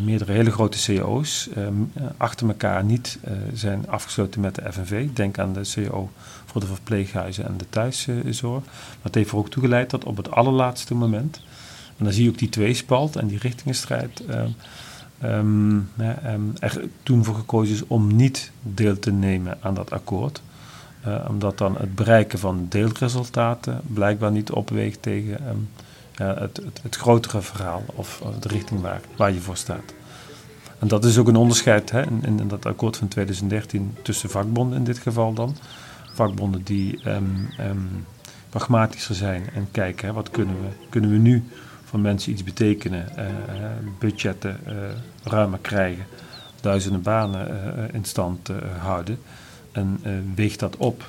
meerdere 0.01 0.31
hele 0.31 0.51
grote 0.51 0.95
CO's 0.95 1.49
achter 2.17 2.47
elkaar 2.47 2.83
niet 2.83 3.19
zijn 3.53 3.89
afgesloten 3.89 4.41
met 4.41 4.55
de 4.55 4.71
FNV. 4.71 5.07
Denk 5.13 5.39
aan 5.39 5.53
de 5.53 5.61
CO 5.73 6.09
voor 6.45 6.61
de 6.61 6.67
verpleeghuizen 6.67 7.45
en 7.45 7.57
de 7.57 7.69
thuiszorg. 7.69 8.65
Maar 8.65 9.01
het 9.01 9.15
heeft 9.15 9.31
er 9.31 9.37
ook 9.37 9.49
toe 9.49 9.63
geleid 9.63 9.89
dat 9.89 10.03
op 10.03 10.17
het 10.17 10.31
allerlaatste 10.31 10.95
moment, 10.95 11.41
en 11.97 12.03
dan 12.03 12.13
zie 12.13 12.23
je 12.23 12.29
ook 12.29 12.37
die 12.37 12.49
tweespalt 12.49 13.15
en 13.15 13.27
die 13.27 13.39
richtingenstrijd. 13.39 14.23
Um, 15.23 15.89
um, 16.25 16.53
er 16.59 16.87
toen 17.03 17.23
voor 17.23 17.35
gekozen 17.35 17.75
is 17.75 17.87
om 17.87 18.15
niet 18.15 18.51
deel 18.61 18.99
te 18.99 19.11
nemen 19.11 19.57
aan 19.61 19.73
dat 19.73 19.91
akkoord. 19.91 20.41
Uh, 21.07 21.25
omdat 21.29 21.57
dan 21.57 21.77
het 21.77 21.95
bereiken 21.95 22.39
van 22.39 22.65
deelresultaten 22.69 23.81
blijkbaar 23.93 24.31
niet 24.31 24.51
opweegt 24.51 25.01
tegen 25.01 25.47
um, 25.49 25.69
ja, 26.15 26.35
het, 26.39 26.61
het, 26.81 26.95
grotere 26.95 27.41
verhaal 27.41 27.83
of 27.85 28.23
de 28.39 28.47
richting 28.47 28.81
waar, 28.81 29.01
waar 29.15 29.31
je 29.31 29.39
voor 29.39 29.57
staat. 29.57 29.93
En 30.79 30.87
dat 30.87 31.05
is 31.05 31.17
ook 31.17 31.27
een 31.27 31.35
onderscheid 31.35 31.91
hè, 31.91 32.01
in, 32.01 32.39
in, 32.39 32.47
dat 32.47 32.65
akkoord 32.65 32.97
van 32.97 33.07
2013 33.07 33.95
tussen 34.01 34.29
vakbonden 34.29 34.77
in 34.77 34.83
dit 34.83 34.97
geval 34.97 35.33
dan. 35.33 35.55
Vakbonden 36.13 36.63
die 36.63 36.99
pragmatischer 38.49 39.15
zijn 39.15 39.49
en 39.53 39.67
kijken 39.71 40.07
hè, 40.07 40.13
wat 40.13 40.29
kunnen 40.29 40.55
we, 40.55 40.67
kunnen 40.89 41.09
we 41.09 41.17
nu 41.17 41.43
van 41.93 42.01
mensen 42.01 42.31
iets 42.31 42.43
betekenen, 42.43 43.07
uh, 43.17 43.25
budgetten 43.99 44.59
uh, 44.67 44.73
ruimer 45.23 45.59
krijgen, 45.59 46.05
duizenden 46.61 47.01
banen 47.01 47.47
in 47.91 48.05
stand 48.05 48.49
houden. 48.79 49.19
En 49.71 50.01
weegt 50.35 50.59
dat 50.59 50.77
op 50.77 51.05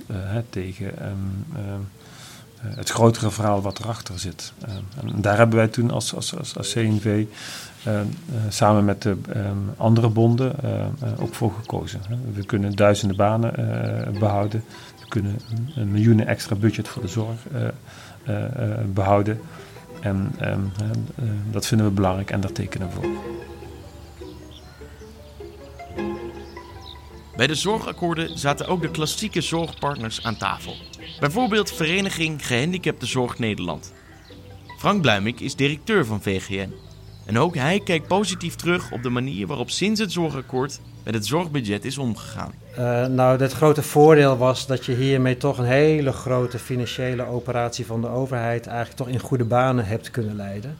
tegen 0.51 0.87
um, 0.87 1.89
het 2.65 2.91
grotere 2.91 3.31
verhaal 3.31 3.63
wat 3.63 3.79
erachter 3.79 4.19
zit. 4.19 4.53
en 5.01 5.21
daar 5.21 5.37
hebben 5.37 5.57
wij 5.57 5.69
toen 5.69 5.91
als, 5.91 6.15
als, 6.15 6.57
als, 6.57 6.73
CNV 6.73 7.25
samen 8.49 8.85
met 8.85 9.03
de 9.03 9.17
um, 9.37 9.71
andere 9.77 10.09
bonden 10.09 10.55
ook 11.19 11.35
voor 11.35 11.53
gekozen. 11.53 12.01
We 12.35 12.45
kunnen 12.47 12.77
duizenden 12.77 13.17
banen 13.17 13.53
behouden. 14.19 14.65
We 15.01 15.09
kunnen 15.09 15.41
een 15.77 15.91
miljoenen 15.91 16.27
extra 16.27 16.57
budget 16.57 16.89
voor 16.89 17.03
de 17.03 17.09
zorg 17.09 17.39
behouden. 18.93 19.41
En 20.05 20.35
um, 20.43 20.73
uh, 20.83 21.27
dat 21.51 21.67
vinden 21.67 21.87
we 21.87 21.93
belangrijk 21.93 22.31
en 22.31 22.41
daar 22.41 22.53
tekenen 22.53 22.89
we 22.89 22.95
voor. 22.95 23.09
Bij 27.37 27.47
de 27.47 27.55
zorgakkoorden 27.55 28.39
zaten 28.39 28.67
ook 28.67 28.83
de 28.83 28.91
klassieke 28.91 29.41
zorgpartners 29.41 30.25
aan 30.25 30.37
tafel. 30.37 30.75
Bijvoorbeeld 31.21 31.73
Vereniging 31.73 32.47
Gehandicapte 32.47 33.07
Zorg 33.07 33.39
Nederland. 33.39 33.93
Frank 34.79 35.03
Bluimik 35.03 35.41
is 35.41 35.57
directeur 35.57 36.07
van 36.07 36.23
VGN. 36.23 36.73
En 37.27 37.39
ook 37.39 37.55
hij 37.55 37.81
kijkt 37.81 38.07
positief 38.07 38.55
terug 38.55 38.93
op 38.93 39.03
de 39.03 39.11
manier 39.11 39.47
waarop 39.47 39.71
sinds 39.71 40.01
het 40.01 40.13
zorgakkoord 40.13 40.81
met 41.05 41.15
het 41.15 41.27
zorgbudget 41.27 41.85
is 41.85 41.99
omgegaan. 41.99 42.53
Uh, 42.79 43.07
nou, 43.07 43.41
het 43.41 43.53
grote 43.53 43.83
voordeel 43.83 44.37
was 44.37 44.67
dat 44.67 44.85
je 44.85 44.95
hiermee 44.95 45.37
toch 45.37 45.59
een 45.59 45.65
hele 45.65 46.13
grote 46.13 46.59
financiële 46.59 47.27
operatie 47.27 47.87
van 47.87 48.01
de 48.01 48.09
overheid 48.09 48.67
eigenlijk 48.67 48.97
toch 48.97 49.09
in 49.09 49.19
goede 49.19 49.45
banen 49.45 49.87
hebt 49.87 50.11
kunnen 50.11 50.37
leiden. 50.37 50.77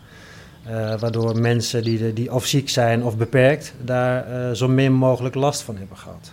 Uh, 0.69 0.99
waardoor 0.99 1.41
mensen 1.41 1.83
die, 1.83 2.13
die 2.13 2.33
of 2.33 2.47
ziek 2.47 2.69
zijn 2.69 3.03
of 3.03 3.17
beperkt, 3.17 3.75
daar 3.83 4.31
uh, 4.31 4.51
zo 4.51 4.69
min 4.69 4.93
mogelijk 4.93 5.35
last 5.35 5.63
van 5.63 5.77
hebben 5.77 5.97
gehad. 5.97 6.33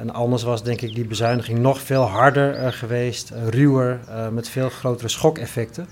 en 0.00 0.10
anders 0.10 0.42
was 0.42 0.62
denk 0.62 0.80
ik 0.80 0.94
die 0.94 1.06
bezuiniging 1.06 1.58
nog 1.58 1.80
veel 1.80 2.02
harder 2.02 2.72
geweest, 2.72 3.32
ruwer, 3.48 4.00
met 4.32 4.48
veel 4.48 4.68
grotere 4.68 5.08
schokeffecten. 5.08 5.86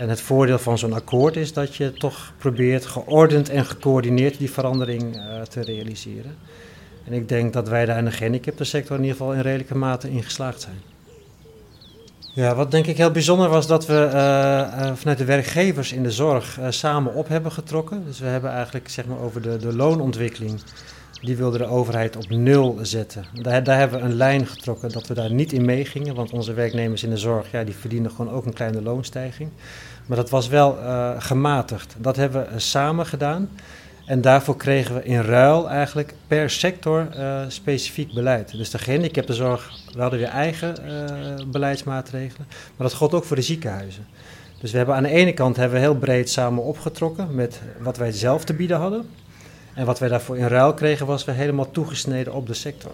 En 0.00 0.08
het 0.08 0.20
voordeel 0.20 0.58
van 0.58 0.78
zo'n 0.78 0.92
akkoord 0.92 1.36
is 1.36 1.52
dat 1.52 1.76
je 1.76 1.92
toch 1.92 2.32
probeert 2.38 2.86
geordend 2.86 3.48
en 3.48 3.66
gecoördineerd 3.66 4.38
die 4.38 4.50
verandering 4.50 5.16
uh, 5.16 5.42
te 5.42 5.60
realiseren. 5.60 6.36
En 7.04 7.12
ik 7.12 7.28
denk 7.28 7.52
dat 7.52 7.68
wij 7.68 7.84
daar 7.86 7.98
in 7.98 8.04
de 8.04 8.10
gehandicaptensector 8.10 8.96
in 8.96 9.02
ieder 9.02 9.16
geval 9.16 9.32
in 9.32 9.40
redelijke 9.40 9.76
mate 9.76 10.10
in 10.10 10.22
geslaagd 10.22 10.60
zijn. 10.60 10.80
Ja, 12.34 12.54
wat 12.54 12.70
denk 12.70 12.86
ik 12.86 12.96
heel 12.96 13.10
bijzonder 13.10 13.48
was 13.48 13.66
dat 13.66 13.86
we 13.86 14.10
uh, 14.12 14.14
uh, 14.14 14.94
vanuit 14.94 15.18
de 15.18 15.24
werkgevers 15.24 15.92
in 15.92 16.02
de 16.02 16.12
zorg 16.12 16.58
samen 16.68 17.14
op 17.14 17.28
hebben 17.28 17.52
getrokken. 17.52 18.04
Dus 18.04 18.18
we 18.18 18.26
hebben 18.26 18.50
eigenlijk 18.50 18.88
zeg 18.88 19.06
maar, 19.06 19.18
over 19.18 19.42
de, 19.42 19.56
de 19.56 19.76
loonontwikkeling, 19.76 20.60
die 21.20 21.36
wilde 21.36 21.58
de 21.58 21.66
overheid 21.66 22.16
op 22.16 22.30
nul 22.30 22.78
zetten. 22.82 23.24
Daar, 23.42 23.64
daar 23.64 23.78
hebben 23.78 23.98
we 24.00 24.04
een 24.04 24.14
lijn 24.14 24.46
getrokken 24.46 24.92
dat 24.92 25.06
we 25.06 25.14
daar 25.14 25.32
niet 25.32 25.52
in 25.52 25.64
meegingen, 25.64 26.14
want 26.14 26.32
onze 26.32 26.52
werknemers 26.52 27.02
in 27.02 27.10
de 27.10 27.16
zorg 27.16 27.50
ja, 27.50 27.64
die 27.64 27.74
verdienen 27.74 28.10
gewoon 28.10 28.32
ook 28.32 28.46
een 28.46 28.52
kleine 28.52 28.82
loonstijging. 28.82 29.50
Maar 30.06 30.16
dat 30.16 30.30
was 30.30 30.48
wel 30.48 30.78
uh, 30.78 31.10
gematigd. 31.18 31.94
Dat 31.98 32.16
hebben 32.16 32.46
we 32.52 32.58
samen 32.58 33.06
gedaan. 33.06 33.48
En 34.06 34.20
daarvoor 34.20 34.56
kregen 34.56 34.94
we 34.94 35.02
in 35.02 35.20
ruil 35.20 35.68
eigenlijk 35.68 36.14
per 36.26 36.50
sector 36.50 37.08
uh, 37.16 37.40
specifiek 37.48 38.12
beleid. 38.12 38.56
Dus 38.56 38.70
de 38.70 38.78
gehandicaptenzorg, 38.78 39.70
we 39.94 40.00
hadden 40.00 40.18
weer 40.18 40.28
eigen 40.28 40.74
uh, 40.86 41.46
beleidsmaatregelen. 41.46 42.46
Maar 42.76 42.86
dat 42.86 42.96
gold 42.96 43.14
ook 43.14 43.24
voor 43.24 43.36
de 43.36 43.42
ziekenhuizen. 43.42 44.06
Dus 44.60 44.70
we 44.70 44.76
hebben 44.76 44.94
aan 44.94 45.02
de 45.02 45.08
ene 45.08 45.32
kant 45.32 45.56
hebben 45.56 45.78
we 45.78 45.84
heel 45.84 45.96
breed 45.96 46.30
samen 46.30 46.62
opgetrokken 46.62 47.34
met 47.34 47.60
wat 47.78 47.96
wij 47.96 48.12
zelf 48.12 48.44
te 48.44 48.54
bieden 48.54 48.76
hadden. 48.76 49.08
En 49.80 49.86
wat 49.86 49.98
wij 49.98 50.08
daarvoor 50.08 50.36
in 50.36 50.46
ruil 50.46 50.74
kregen 50.74 51.06
was 51.06 51.24
we 51.24 51.32
helemaal 51.32 51.70
toegesneden 51.70 52.32
op 52.32 52.46
de 52.46 52.54
sector. 52.54 52.92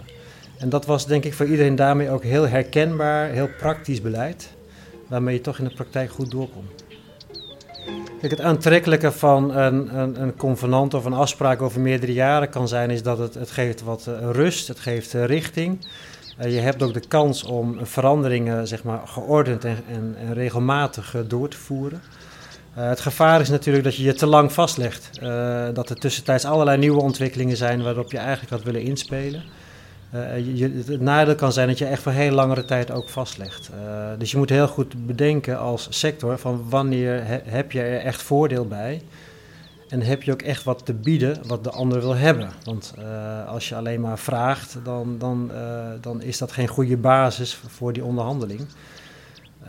En 0.59 0.69
dat 0.69 0.87
was 0.87 1.07
denk 1.07 1.25
ik 1.25 1.35
voor 1.35 1.47
iedereen 1.47 1.77
daarmee 1.77 2.11
ook 2.11 2.23
heel 2.23 2.49
herkenbaar, 2.49 3.29
heel 3.29 3.49
praktisch 3.59 4.01
beleid. 4.01 4.51
Waarmee 5.09 5.35
je 5.35 5.41
toch 5.41 5.59
in 5.59 5.65
de 5.65 5.75
praktijk 5.75 6.11
goed 6.11 6.31
doorkomt. 6.31 6.85
Kijk, 8.21 8.31
het 8.33 8.41
aantrekkelijke 8.41 9.13
van 9.13 9.57
een, 9.57 9.99
een, 9.99 10.23
een, 10.23 10.37
convenant 10.37 10.95
of 10.95 11.05
een 11.05 11.13
afspraak 11.13 11.63
over 11.63 11.81
meerdere 11.81 12.13
jaren 12.13 12.51
kan 12.51 12.69
zijn, 12.69 12.91
is 12.91 13.03
dat 13.03 13.19
het, 13.19 13.35
het 13.35 13.51
geeft 13.51 13.83
wat 13.83 14.07
uh, 14.09 14.31
rust, 14.31 14.69
het 14.69 14.81
geeft 14.81 15.15
uh, 15.15 15.25
richting. 15.25 15.87
Uh, 16.41 16.55
je 16.55 16.61
hebt 16.61 16.83
ook 16.83 16.95
de 16.95 17.09
kans 17.09 17.45
om 17.45 17.87
veranderingen 17.87 18.69
zeg 18.69 18.85
maar, 18.85 19.07
geordend 19.07 19.65
en, 19.65 19.79
en, 19.89 20.17
en 20.19 20.35
regelmatig 20.35 21.17
door 21.27 21.49
te 21.49 21.57
voeren. 21.57 22.03
Het 22.85 23.01
gevaar 23.01 23.41
is 23.41 23.49
natuurlijk 23.49 23.85
dat 23.85 23.97
je 23.97 24.03
je 24.03 24.15
te 24.15 24.27
lang 24.27 24.53
vastlegt. 24.53 25.11
dat 25.75 25.91
er 25.91 25.97
tussentijds 25.97 26.45
allerlei 26.45 26.79
nieuwe 26.79 27.01
ontwikkelingen 27.01 27.57
zijn 27.57 27.83
waarop 27.83 28.13
je 28.13 28.19
eigenlijk 28.19 28.51
had 28.51 28.63
willen 28.63 28.83
inspelen. 28.83 29.43
Uh, 30.15 30.57
je, 30.57 30.83
het 30.87 31.01
nadeel 31.01 31.35
kan 31.35 31.53
zijn 31.53 31.69
dat 31.69 31.79
je 31.79 31.87
echt 31.87 32.03
voor 32.03 32.13
heel 32.13 32.33
langere 32.33 32.65
tijd 32.65 32.91
ook 32.91 33.09
vastlegt. 33.09 33.71
Dus 34.19 34.31
je 34.31 34.37
moet 34.37 34.51
heel 34.51 34.69
goed 34.69 35.07
bedenken 35.07 35.59
als 35.59 35.87
sector 35.91 36.39
van 36.39 36.67
wanneer 36.69 37.25
he, 37.25 37.39
heb 37.45 37.73
je 37.73 37.81
er 37.81 38.01
echt 38.01 38.23
voordeel 38.23 38.67
bij. 38.67 39.03
En 39.89 40.03
heb 40.03 40.23
je 40.23 40.33
ook 40.33 40.43
echt 40.43 40.65
wat 40.65 40.87
te 40.87 40.95
bieden 40.95 41.39
wat 41.47 41.65
de 41.65 41.71
ander 41.71 42.01
wil 42.01 42.15
hebben. 42.15 42.51
Want 42.65 42.95
als 43.47 43.69
je 43.69 43.75
alleen 43.75 44.01
maar 44.01 44.19
vraagt, 44.19 44.79
dan, 44.85 45.19
dan, 45.19 45.51
dan 46.01 46.23
is 46.23 46.39
dat 46.39 46.53
geen 46.53 46.69
goede 46.69 46.97
basis 46.97 47.61
voor 47.67 47.93
die 47.93 48.05
onderhandeling. 48.05 48.67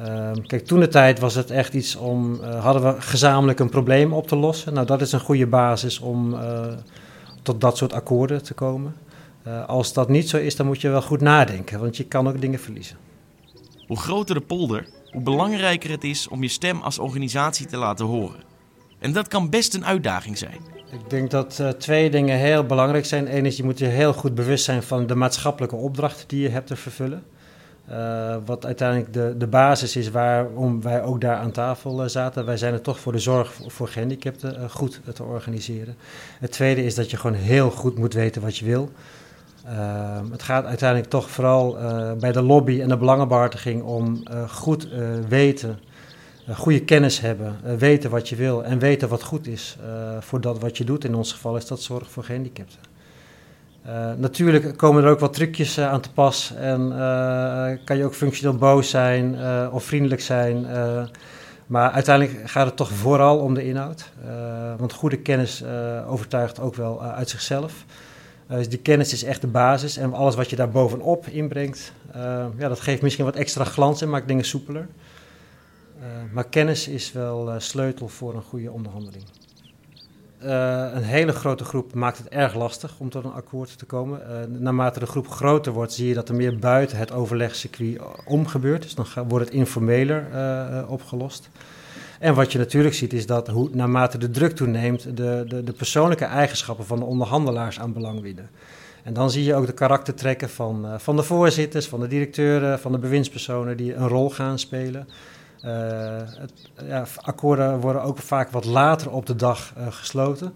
Ehm, 0.04 0.42
kijk, 0.42 0.66
toen 0.66 0.80
de 0.80 0.88
tijd 0.88 1.20
was 1.20 1.36
het 1.36 1.52
echt 1.52 1.74
iets 1.74 1.96
om, 1.96 2.44
hadden 2.44 2.84
we 2.84 3.02
gezamenlijk 3.02 3.60
een 3.60 3.70
probleem 3.70 4.14
op 4.14 4.28
te 4.28 4.36
lossen. 4.36 4.74
Nou, 4.74 4.86
dat 4.86 5.02
is 5.02 5.12
een 5.12 5.20
goede 5.20 5.48
basis 5.48 6.00
om 6.00 6.36
tot 7.48 7.62
dat 7.62 7.78
soort 7.78 7.94
akkoorden 7.94 8.44
te 8.44 8.54
komen. 8.54 8.96
Uh, 9.48 9.66
als 9.66 9.94
dat 9.94 10.10
niet 10.10 10.30
zo 10.30 10.38
is, 10.38 10.56
dan 10.56 10.66
moet 10.66 10.82
je 10.82 10.90
wel 10.90 11.02
goed 11.02 11.22
nadenken, 11.22 11.80
want 11.80 11.98
je 11.98 12.04
kan 12.04 12.28
ook 12.28 12.42
dingen 12.42 12.60
verliezen. 12.60 12.98
Hoe 13.88 13.98
groter 13.98 14.36
de 14.36 14.42
polder, 14.42 14.88
hoe 15.12 15.22
belangrijker 15.22 15.90
het 15.90 16.04
is 16.04 16.28
om 16.28 16.42
je 16.42 16.48
stem 16.48 16.82
als 16.82 17.00
organisatie 17.00 17.66
te 17.66 17.78
laten 17.78 18.06
horen. 18.06 18.44
En 19.00 19.14
dat 19.14 19.28
kan 19.28 19.50
best 19.50 19.74
een 19.74 19.86
uitdaging 19.86 20.38
zijn. 20.38 20.58
Ik 20.92 21.10
denk 21.10 21.32
dat 21.32 21.64
twee 21.78 22.10
dingen 22.10 22.38
heel 22.38 22.66
belangrijk 22.66 23.06
zijn. 23.06 23.36
Eén 23.36 23.46
is, 23.46 23.58
je 23.58 23.64
moet 23.64 23.80
je 23.80 23.86
heel 23.86 24.14
goed 24.14 24.36
bewust 24.36 24.64
zijn 24.64 24.84
van 24.84 25.08
de 25.08 25.16
maatschappelijke 25.16 25.76
opdracht 25.76 26.24
die 26.28 26.42
je 26.42 26.50
hebt 26.50 26.68
te 26.68 26.76
vervullen. 26.76 27.24
Uh, 27.92 28.36
wat 28.46 28.66
uiteindelijk 28.66 29.14
de, 29.14 29.36
de 29.38 29.48
basis 29.48 29.96
is 29.96 30.10
waarom 30.10 30.82
wij 30.82 31.04
ook 31.04 31.22
daar 31.22 31.36
aan 31.36 31.52
tafel 31.52 32.04
uh, 32.04 32.10
zaten. 32.10 32.46
Wij 32.46 32.58
zijn 32.58 32.74
er 32.74 32.82
toch 32.82 33.00
voor 33.00 33.12
de 33.12 33.20
zorg 33.20 33.54
voor 33.68 33.88
gehandicapten 33.88 34.60
uh, 34.60 34.70
goed 34.70 35.02
te 35.14 35.24
organiseren. 35.24 35.96
Het 36.40 36.52
tweede 36.52 36.84
is 36.84 36.96
dat 36.96 37.12
je 37.12 37.18
gewoon 37.18 37.36
heel 37.36 37.72
goed 37.72 37.98
moet 37.98 38.14
weten 38.14 38.42
wat 38.42 38.58
je 38.58 38.66
wil. 38.66 38.92
het 40.32 40.44
gaat 40.44 40.66
uiteindelijk 40.66 41.10
toch 41.10 41.30
vooral 41.30 41.78
bij 42.20 42.32
de 42.32 42.42
lobby 42.42 42.82
en 42.82 42.90
de 42.90 42.98
belangenbehartiging 42.98 43.84
om 43.84 44.24
goed 44.50 44.88
weten, 45.28 45.80
goede 46.56 46.84
kennis 46.84 47.20
hebben, 47.20 47.56
weten 47.78 48.10
wat 48.10 48.30
je 48.30 48.36
wil 48.36 48.64
en 48.64 48.80
weten 48.80 49.10
wat 49.10 49.24
goed 49.24 49.48
is 49.48 49.78
voor 50.20 50.42
dat 50.42 50.60
wat 50.60 50.78
je 50.78 50.84
doet. 50.84 51.04
In 51.04 51.16
ons 51.16 51.32
geval 51.34 51.58
is 51.58 51.68
dat 51.68 51.82
zorg 51.82 52.10
voor 52.10 52.24
gehandicapten. 52.24 52.97
Uh, 53.86 54.12
natuurlijk 54.18 54.78
komen 54.78 55.04
er 55.04 55.10
ook 55.10 55.20
wat 55.20 55.34
trucjes 55.34 55.78
uh, 55.78 55.90
aan 55.90 56.02
te 56.02 56.12
pas 56.12 56.54
en 56.56 56.82
uh, 56.82 57.72
kan 57.84 57.98
je 57.98 58.06
ook 58.06 58.14
functioneel 58.14 58.58
boos 58.58 58.90
zijn 58.90 59.38
of 59.72 59.84
vriendelijk 59.84 60.22
zijn. 60.22 60.66
maar 61.68 61.92
uiteindelijk 61.92 62.50
gaat 62.50 62.66
het 62.66 62.76
toch 62.76 62.92
vooral 62.92 63.40
om 63.40 63.54
de 63.54 63.66
inhoud. 63.66 64.12
want 64.78 64.94
goede 64.94 65.18
kennis 65.18 65.64
overtuigt 66.08 66.60
ook 66.60 66.76
wel 66.76 67.04
uit 67.04 67.30
zichzelf. 67.30 67.86
dus 68.48 68.70
die 68.70 68.80
kennis 68.80 69.14
is 69.14 69.24
echt 69.24 69.42
de 69.42 69.48
basis 69.48 69.98
en 69.98 70.14
alles 70.14 70.36
wat 70.36 70.50
je 70.50 70.56
daar 70.56 70.70
bovenop 70.70 71.28
inbrengt, 71.28 71.92
ja, 72.58 72.68
dat 72.68 72.80
geeft 72.80 73.02
misschien 73.02 73.26
wat 73.26 73.36
extra 73.36 73.64
glans 73.64 74.02
en 74.02 74.10
maakt 74.10 74.28
dingen 74.28 74.46
soepeler. 74.46 74.88
maar 76.32 76.48
kennis 76.48 76.88
is 76.88 77.12
wel 77.12 77.54
sleutel 77.58 78.08
voor 78.08 78.36
een 78.36 78.42
goede 78.42 78.72
onderhandeling. 78.72 79.24
Uh, 80.44 80.86
een 80.94 81.04
hele 81.04 81.32
grote 81.32 81.64
groep 81.64 81.94
maakt 81.94 82.18
het 82.18 82.28
erg 82.28 82.56
lastig 82.56 82.96
om 82.98 83.10
tot 83.10 83.24
een 83.24 83.32
akkoord 83.32 83.78
te 83.78 83.86
komen. 83.86 84.22
Uh, 84.22 84.60
naarmate 84.60 85.00
de 85.00 85.06
groep 85.06 85.28
groter 85.28 85.72
wordt, 85.72 85.94
zie 85.94 86.08
je 86.08 86.14
dat 86.14 86.30
er 86.30 86.36
meer 86.36 86.60
buiten 86.60 86.98
het 86.98 87.12
overlegcircuit 87.12 88.00
om 88.26 88.48
gebeurt. 88.48 88.82
Dus 88.82 88.96
dan 88.96 89.06
wordt 89.28 89.46
het 89.46 89.54
informeler 89.54 90.26
opgelost. 90.88 91.50
En 92.20 92.36
wat 92.36 92.52
je 92.52 92.58
natuurlijk 92.58 92.96
ziet, 92.96 93.14
is 93.14 93.26
dat 93.26 93.48
hoe, 93.48 93.70
naarmate 93.72 94.18
de 94.18 94.30
druk 94.30 94.56
toeneemt, 94.56 95.18
de, 95.18 95.46
de, 95.48 95.64
de 95.64 95.74
persoonlijke 95.74 96.26
eigenschappen 96.26 96.86
van 96.86 97.00
de 97.00 97.06
onderhandelaars 97.06 97.80
aan 97.80 97.94
belang 97.94 98.22
winnen. 98.22 98.50
En 99.04 99.14
dan 99.14 99.32
zie 99.32 99.44
je 99.44 99.56
ook 99.56 99.66
de 99.66 99.74
karaktertrekken 99.74 100.50
van, 100.50 100.86
van 100.98 101.16
de 101.16 101.24
voorzitters, 101.24 101.88
van 101.88 102.00
de 102.00 102.08
directeuren, 102.08 102.80
van 102.80 102.92
de 102.92 102.98
bewindspersonen 102.98 103.78
die 103.78 103.94
een 103.94 104.08
rol 104.08 104.30
gaan 104.30 104.60
spelen. 104.60 105.08
Uh, 105.68 105.74
het, 106.26 106.52
ja, 106.86 107.06
akkoorden 107.22 107.80
worden 107.80 108.04
ook 108.04 108.18
vaak 108.18 108.50
wat 108.50 108.66
later 108.66 109.12
op 109.12 109.26
de 109.26 109.36
dag 109.36 109.74
uh, 109.78 109.88
gesloten. 109.90 110.54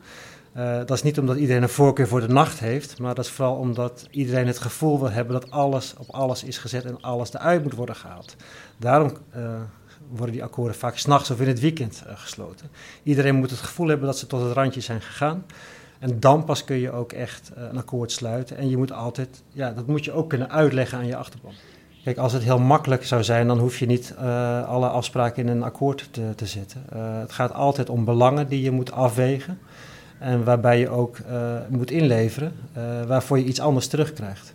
Uh, 0.58 0.77
dat 0.77 0.91
is 0.91 1.03
niet 1.03 1.20
omdat 1.20 1.38
iedereen 1.38 1.63
een 1.63 1.70
voorkeur 1.70 2.08
voor 2.08 2.22
de 2.22 2.27
nacht 2.27 2.60
heeft, 2.60 3.00
maar 3.00 3.15
dat 3.15 3.25
is 3.25 3.32
vooral 3.32 3.56
omdat 3.56 4.08
iedereen 4.12 4.48
het 4.48 4.60
gevoel 4.60 5.00
wil 5.00 5.12
hebben 5.12 5.34
dat 5.34 5.51
alles 5.51 5.96
op 5.98 6.10
alles 6.10 6.44
is 6.44 6.58
gezet 6.58 6.86
en 6.86 7.01
alles 7.01 7.34
eruit 7.34 7.63
moet 7.63 7.74
worden 7.74 7.96
gehaald. 7.96 8.36
Daarom 8.77 9.12
worden 10.10 10.34
die 10.34 10.44
akkoorden 10.44 10.75
vaak 10.75 10.98
s'nachts 10.98 11.32
of 11.32 11.41
in 11.41 11.48
het 11.48 11.60
weekend 11.60 12.03
gesloten. 12.08 12.70
Iedereen 13.03 13.36
moet 13.36 13.50
het 13.50 13.60
gevoel 13.60 13.88
hebben 13.88 14.06
dat 14.06 14.18
ze 14.18 14.27
tot 14.27 14.41
het 14.41 14.53
randje 14.53 14.82
zijn 14.82 15.01
gegaan. 15.01 15.46
En 16.00 16.20
dan 16.20 16.44
pas 16.44 16.63
kun 16.63 16.75
je 16.75 16.91
ook 16.91 17.12
echt 17.12 17.51
een 17.56 17.77
akkoord 17.77 18.12
sluiten. 18.12 18.58
En 18.58 18.70
je 18.70 18.77
moet 18.77 18.91
altijd, 18.91 19.44
ja, 19.51 19.72
dat 19.72 19.88
moet 19.88 20.06
je 20.06 20.12
ook 20.12 20.30
kunnen 20.30 20.50
uitleggen 20.50 20.98
aan 20.98 21.06
je 21.06 21.15
achterban. 21.15 21.53
Kijk, 22.03 22.17
als 22.17 22.34
het 22.34 22.43
heel 22.43 22.60
makkelijk 22.60 23.05
zou 23.05 23.24
zijn, 23.24 23.48
dan 23.48 23.60
hoef 23.60 23.79
je 23.79 23.86
niet 23.86 24.13
uh, 24.22 24.67
alle 24.67 24.88
afspraken 24.88 25.43
in 25.43 25.50
een 25.50 25.63
akkoord 25.63 26.08
te, 26.12 26.22
te 26.36 26.46
zetten. 26.46 26.84
Uh, 26.93 27.20
het 27.20 27.31
gaat 27.31 27.53
altijd 27.53 27.89
om 27.89 28.05
belangen 28.05 28.48
die 28.48 28.62
je 28.62 28.72
moet 28.72 28.91
afwegen. 28.91 29.60
En 30.20 30.43
waarbij 30.43 30.79
je 30.79 30.89
ook 30.89 31.17
uh, 31.17 31.53
moet 31.70 31.91
inleveren, 31.91 32.53
waarvoor 33.08 33.38
je 33.38 33.46
iets 33.46 33.60
anders 33.60 33.88
terugkrijgt. 33.88 34.53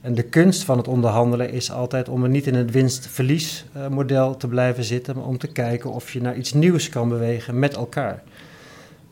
En 0.00 0.14
de 0.14 0.22
kunst 0.22 0.64
van 0.64 0.76
het 0.76 0.88
onderhandelen 0.88 1.50
is 1.50 1.72
altijd 1.72 2.08
om 2.08 2.22
er 2.22 2.28
niet 2.28 2.46
in 2.46 2.54
het 2.54 2.70
winst-verlies 2.70 3.64
model 3.90 4.36
te 4.36 4.48
blijven 4.48 4.84
zitten, 4.84 5.16
maar 5.16 5.24
om 5.24 5.38
te 5.38 5.46
kijken 5.46 5.92
of 5.92 6.12
je 6.12 6.20
naar 6.20 6.36
iets 6.36 6.52
nieuws 6.52 6.88
kan 6.88 7.08
bewegen 7.08 7.58
met 7.58 7.76
elkaar. 7.76 8.22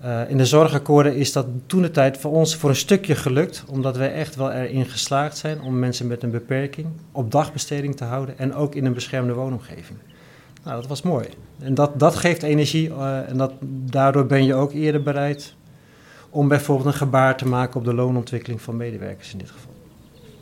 Uh, 0.05 0.31
in 0.31 0.37
de 0.37 0.47
zorgakkoorden 0.47 1.17
is 1.17 1.33
dat 1.33 1.47
toen 1.67 1.83
de 1.83 1.91
tijd 1.91 2.19
voor 2.19 2.31
ons 2.31 2.57
voor 2.57 2.71
een 2.71 2.77
stukje 2.77 3.15
gelukt, 3.15 3.65
omdat 3.69 3.97
wij 3.97 4.13
echt 4.13 4.37
wel 4.37 4.53
erin 4.53 4.87
geslaagd 4.87 5.37
zijn 5.37 5.63
om 5.63 5.79
mensen 5.79 6.07
met 6.07 6.23
een 6.23 6.31
beperking 6.31 6.87
op 7.13 7.31
dagbesteding 7.31 7.97
te 7.97 8.05
houden 8.05 8.39
en 8.39 8.55
ook 8.55 8.75
in 8.75 8.85
een 8.85 8.95
beschermde 8.95 9.33
woonomgeving. 9.33 9.99
Nou, 10.65 10.81
dat 10.81 10.89
was 10.89 11.03
mooi. 11.03 11.27
En 11.59 11.75
dat, 11.75 11.99
dat 11.99 12.17
geeft 12.17 12.43
energie 12.43 12.89
uh, 12.89 13.29
en 13.29 13.37
dat, 13.37 13.53
daardoor 13.91 14.27
ben 14.27 14.45
je 14.45 14.55
ook 14.55 14.73
eerder 14.73 15.03
bereid 15.03 15.55
om 16.31 16.49
bijvoorbeeld 16.49 16.89
een 16.89 16.95
gebaar 16.95 17.37
te 17.37 17.47
maken 17.47 17.77
op 17.77 17.85
de 17.85 17.95
loonontwikkeling 17.95 18.63
van 18.63 18.77
medewerkers 18.77 19.33
in 19.33 19.39
dit 19.39 19.51
geval. 19.51 19.73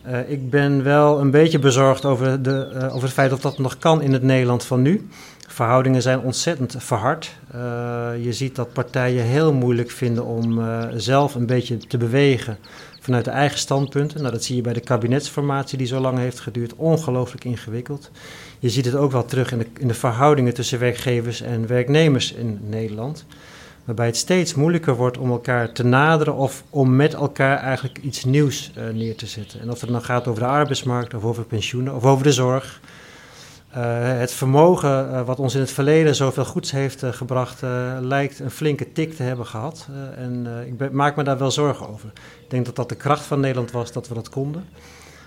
Uh, 0.09 0.31
ik 0.31 0.51
ben 0.51 0.83
wel 0.83 1.21
een 1.21 1.31
beetje 1.31 1.59
bezorgd 1.59 2.05
over, 2.05 2.43
de, 2.43 2.89
over 2.91 3.03
het 3.03 3.13
feit 3.13 3.31
dat 3.31 3.43
dat 3.43 3.59
nog 3.59 3.79
kan 3.79 4.03
in 4.03 4.13
het 4.13 4.23
Nederland 4.23 4.65
van 4.65 4.83
nu 4.83 5.09
verhoudingen 5.49 6.03
zijn 6.03 6.21
ontzettend 6.21 6.75
verhard. 6.79 7.33
Uh, 7.55 7.61
je 8.21 8.33
ziet 8.33 8.55
dat 8.55 8.73
partijen 8.73 9.25
heel 9.25 9.53
moeilijk 9.53 9.91
vinden 9.91 10.25
om 10.25 10.61
zelf 10.97 11.35
een 11.35 11.47
beetje 11.47 11.77
te 11.77 11.97
bewegen 11.97 12.59
vanuit 13.07 13.25
de 13.25 13.31
eigen 13.31 13.59
standpunten. 13.59 14.21
Nou, 14.21 14.33
dat 14.33 14.45
zie 14.45 14.57
je 14.57 14.63
bij 14.63 14.73
de 14.73 14.81
kabinetsformatie 14.81 15.79
die 15.79 15.87
zo 15.87 16.01
lang 16.01 16.19
heeft 16.19 16.41
geduurd. 16.41 16.75
Ongelooflijk 16.75 17.45
ingewikkeld. 17.45 18.11
Je 18.59 18.71
ziet 18.71 18.85
het 18.85 18.95
ook 18.95 19.13
wel 19.13 19.25
terug 19.25 19.53
in 19.53 19.59
de, 19.59 19.67
in 19.79 19.89
de 19.89 19.95
verhoudingen 19.95 20.55
tussen 20.55 20.79
werkgevers 20.79 21.41
en 21.41 21.67
werknemers 21.67 22.33
in 22.33 22.59
Nederland. 22.63 23.25
Waarbij 23.87 24.07
het 24.07 24.17
steeds 24.17 24.55
moeilijker 24.55 24.97
wordt 24.97 25.19
om 25.19 25.31
elkaar 25.31 25.73
te 25.73 25.85
naderen 25.85 26.35
of 26.35 26.65
om 26.71 26.97
met 26.97 27.15
elkaar 27.15 27.59
eigenlijk 27.59 27.99
iets 27.99 28.25
nieuws 28.25 28.71
uh, 28.79 28.89
neer 28.89 29.17
te 29.17 29.27
zetten. 29.27 29.61
En 29.61 29.71
of 29.71 29.81
het 29.81 29.91
dan 29.91 30.03
gaat 30.03 30.27
over 30.27 30.43
de 30.43 30.49
arbeidsmarkt 30.49 31.15
of 31.15 31.25
over 31.25 31.45
pensioenen 31.45 31.95
of 31.95 32.05
over 32.05 32.25
de 32.25 32.33
zorg. 32.33 32.81
Uh, 33.77 34.19
het 34.19 34.33
vermogen 34.33 35.11
uh, 35.11 35.23
wat 35.23 35.39
ons 35.39 35.55
in 35.55 35.61
het 35.61 35.71
verleden 35.71 36.15
zoveel 36.15 36.45
goeds 36.45 36.71
heeft 36.71 37.03
gebracht, 37.05 37.63
lijkt 38.01 38.39
een 38.39 38.51
flinke 38.51 38.93
tik 38.93 39.15
te 39.15 39.23
hebben 39.23 39.47
gehad. 39.47 39.89
en 40.17 40.47
ik 40.67 40.93
maak 40.93 41.17
me 41.17 41.23
daar 41.23 41.39
wel 41.39 41.51
zorgen 41.51 41.89
over. 41.89 42.09
Ik 42.43 42.51
denk 42.51 42.67
dat 42.67 42.77
dat 42.77 42.89
de 42.89 42.95
kracht 42.95 43.25
van 43.25 43.41
Nederland 43.41 43.71
was 43.71 43.93
dat 43.93 44.09
we 44.09 44.15
dat 44.15 44.29
konden. 44.29 44.65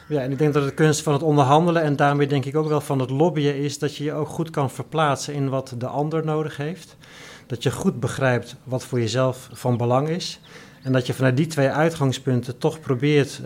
Ja, 0.08 0.22
en 0.22 0.32
ik 0.32 0.38
denk 0.38 0.54
dat 0.54 0.64
de 0.64 0.74
kunst 0.74 1.02
van 1.02 1.14
het 1.14 1.24
onderhandelen 1.24 1.82
en 1.82 1.96
daarmee 1.96 2.28
denk 2.28 2.46
ik 2.46 2.56
ook 2.56 2.68
wel 2.68 2.82
van 2.82 3.00
het 3.00 3.10
lobbyen 3.10 3.56
is 3.56 3.80
dat 3.80 3.96
je 3.96 4.04
je 4.04 4.14
ook 4.14 4.28
goed 4.28 4.50
kan 4.50 4.70
verplaatsen 4.70 5.34
in 5.34 5.50
wat 5.50 5.74
de 5.78 5.88
ander 5.88 6.26
nodig 6.26 6.58
heeft. 6.58 6.98
Dat 7.50 7.64
je 7.64 7.72
goed 7.72 8.00
begrijpt 8.00 8.56
wat 8.64 8.84
voor 8.84 9.00
jezelf 9.00 9.50
van 9.54 9.78
belang 9.78 10.10
is. 10.10 10.40
En 10.84 10.92
dat 10.92 11.08
je 11.08 11.14
vanuit 11.14 11.38
die 11.38 11.48
twee 11.48 11.70
uitgangspunten 11.70 12.58
toch 12.58 12.80
probeert 12.80 13.42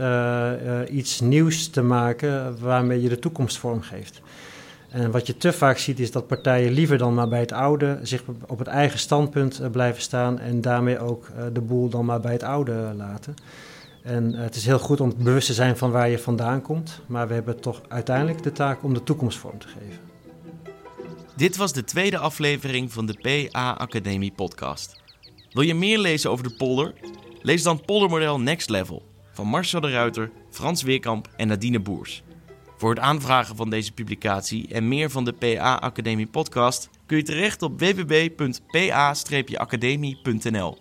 iets 0.89 1.19
nieuws 1.19 1.69
te 1.69 1.81
maken 1.81 2.59
waarmee 2.59 3.01
je 3.01 3.09
de 3.09 3.19
toekomst 3.19 3.57
vormgeeft. 3.57 4.21
En 4.93 5.11
wat 5.11 5.27
je 5.27 5.37
te 5.37 5.53
vaak 5.53 5.77
ziet 5.77 5.99
is 5.99 6.11
dat 6.11 6.27
partijen 6.27 6.71
liever 6.71 6.97
dan 6.97 7.13
maar 7.13 7.27
bij 7.27 7.39
het 7.39 7.51
oude 7.51 7.99
zich 8.01 8.23
op 8.47 8.59
het 8.59 8.67
eigen 8.67 8.99
standpunt 8.99 9.59
eh, 9.59 9.69
blijven 9.69 10.01
staan 10.01 10.39
en 10.39 10.61
daarmee 10.61 10.99
ook 10.99 11.27
eh, 11.27 11.43
de 11.53 11.61
boel 11.61 11.89
dan 11.89 12.05
maar 12.05 12.19
bij 12.19 12.31
het 12.31 12.43
oude 12.43 12.93
laten. 12.97 13.33
En 14.03 14.35
eh, 14.35 14.41
het 14.41 14.55
is 14.55 14.65
heel 14.65 14.79
goed 14.79 15.01
om 15.01 15.13
bewust 15.17 15.47
te 15.47 15.53
zijn 15.53 15.77
van 15.77 15.91
waar 15.91 16.09
je 16.09 16.19
vandaan 16.19 16.61
komt, 16.61 17.01
maar 17.05 17.27
we 17.27 17.33
hebben 17.33 17.59
toch 17.59 17.81
uiteindelijk 17.87 18.43
de 18.43 18.51
taak 18.51 18.83
om 18.83 18.93
de 18.93 19.03
toekomst 19.03 19.37
vorm 19.37 19.59
te 19.59 19.67
geven. 19.67 20.12
Dit 21.35 21.55
was 21.55 21.73
de 21.73 21.83
tweede 21.83 22.17
aflevering 22.17 22.91
van 22.91 23.05
de 23.05 23.47
PA 23.51 23.71
Academie 23.71 24.31
podcast. 24.31 25.01
Wil 25.51 25.63
je 25.63 25.73
meer 25.73 25.99
lezen 25.99 26.31
over 26.31 26.47
de 26.47 26.55
polder? 26.55 26.93
Lees 27.41 27.63
dan 27.63 27.85
Poldermodel 27.85 28.39
Next 28.39 28.69
Level 28.69 29.11
van 29.31 29.47
Marcel 29.47 29.81
de 29.81 29.91
Ruiter, 29.91 30.31
Frans 30.49 30.83
Weerkamp 30.83 31.27
en 31.35 31.47
Nadine 31.47 31.79
Boers. 31.79 32.23
Voor 32.77 32.89
het 32.89 32.99
aanvragen 32.99 33.55
van 33.55 33.69
deze 33.69 33.91
publicatie 33.91 34.67
en 34.67 34.87
meer 34.87 35.09
van 35.09 35.25
de 35.25 35.33
PA 35.33 35.75
Academie 35.75 36.27
podcast 36.27 36.89
kun 37.05 37.17
je 37.17 37.23
terecht 37.23 37.61
op 37.61 37.79
www.pa-academie.nl. 37.79 40.77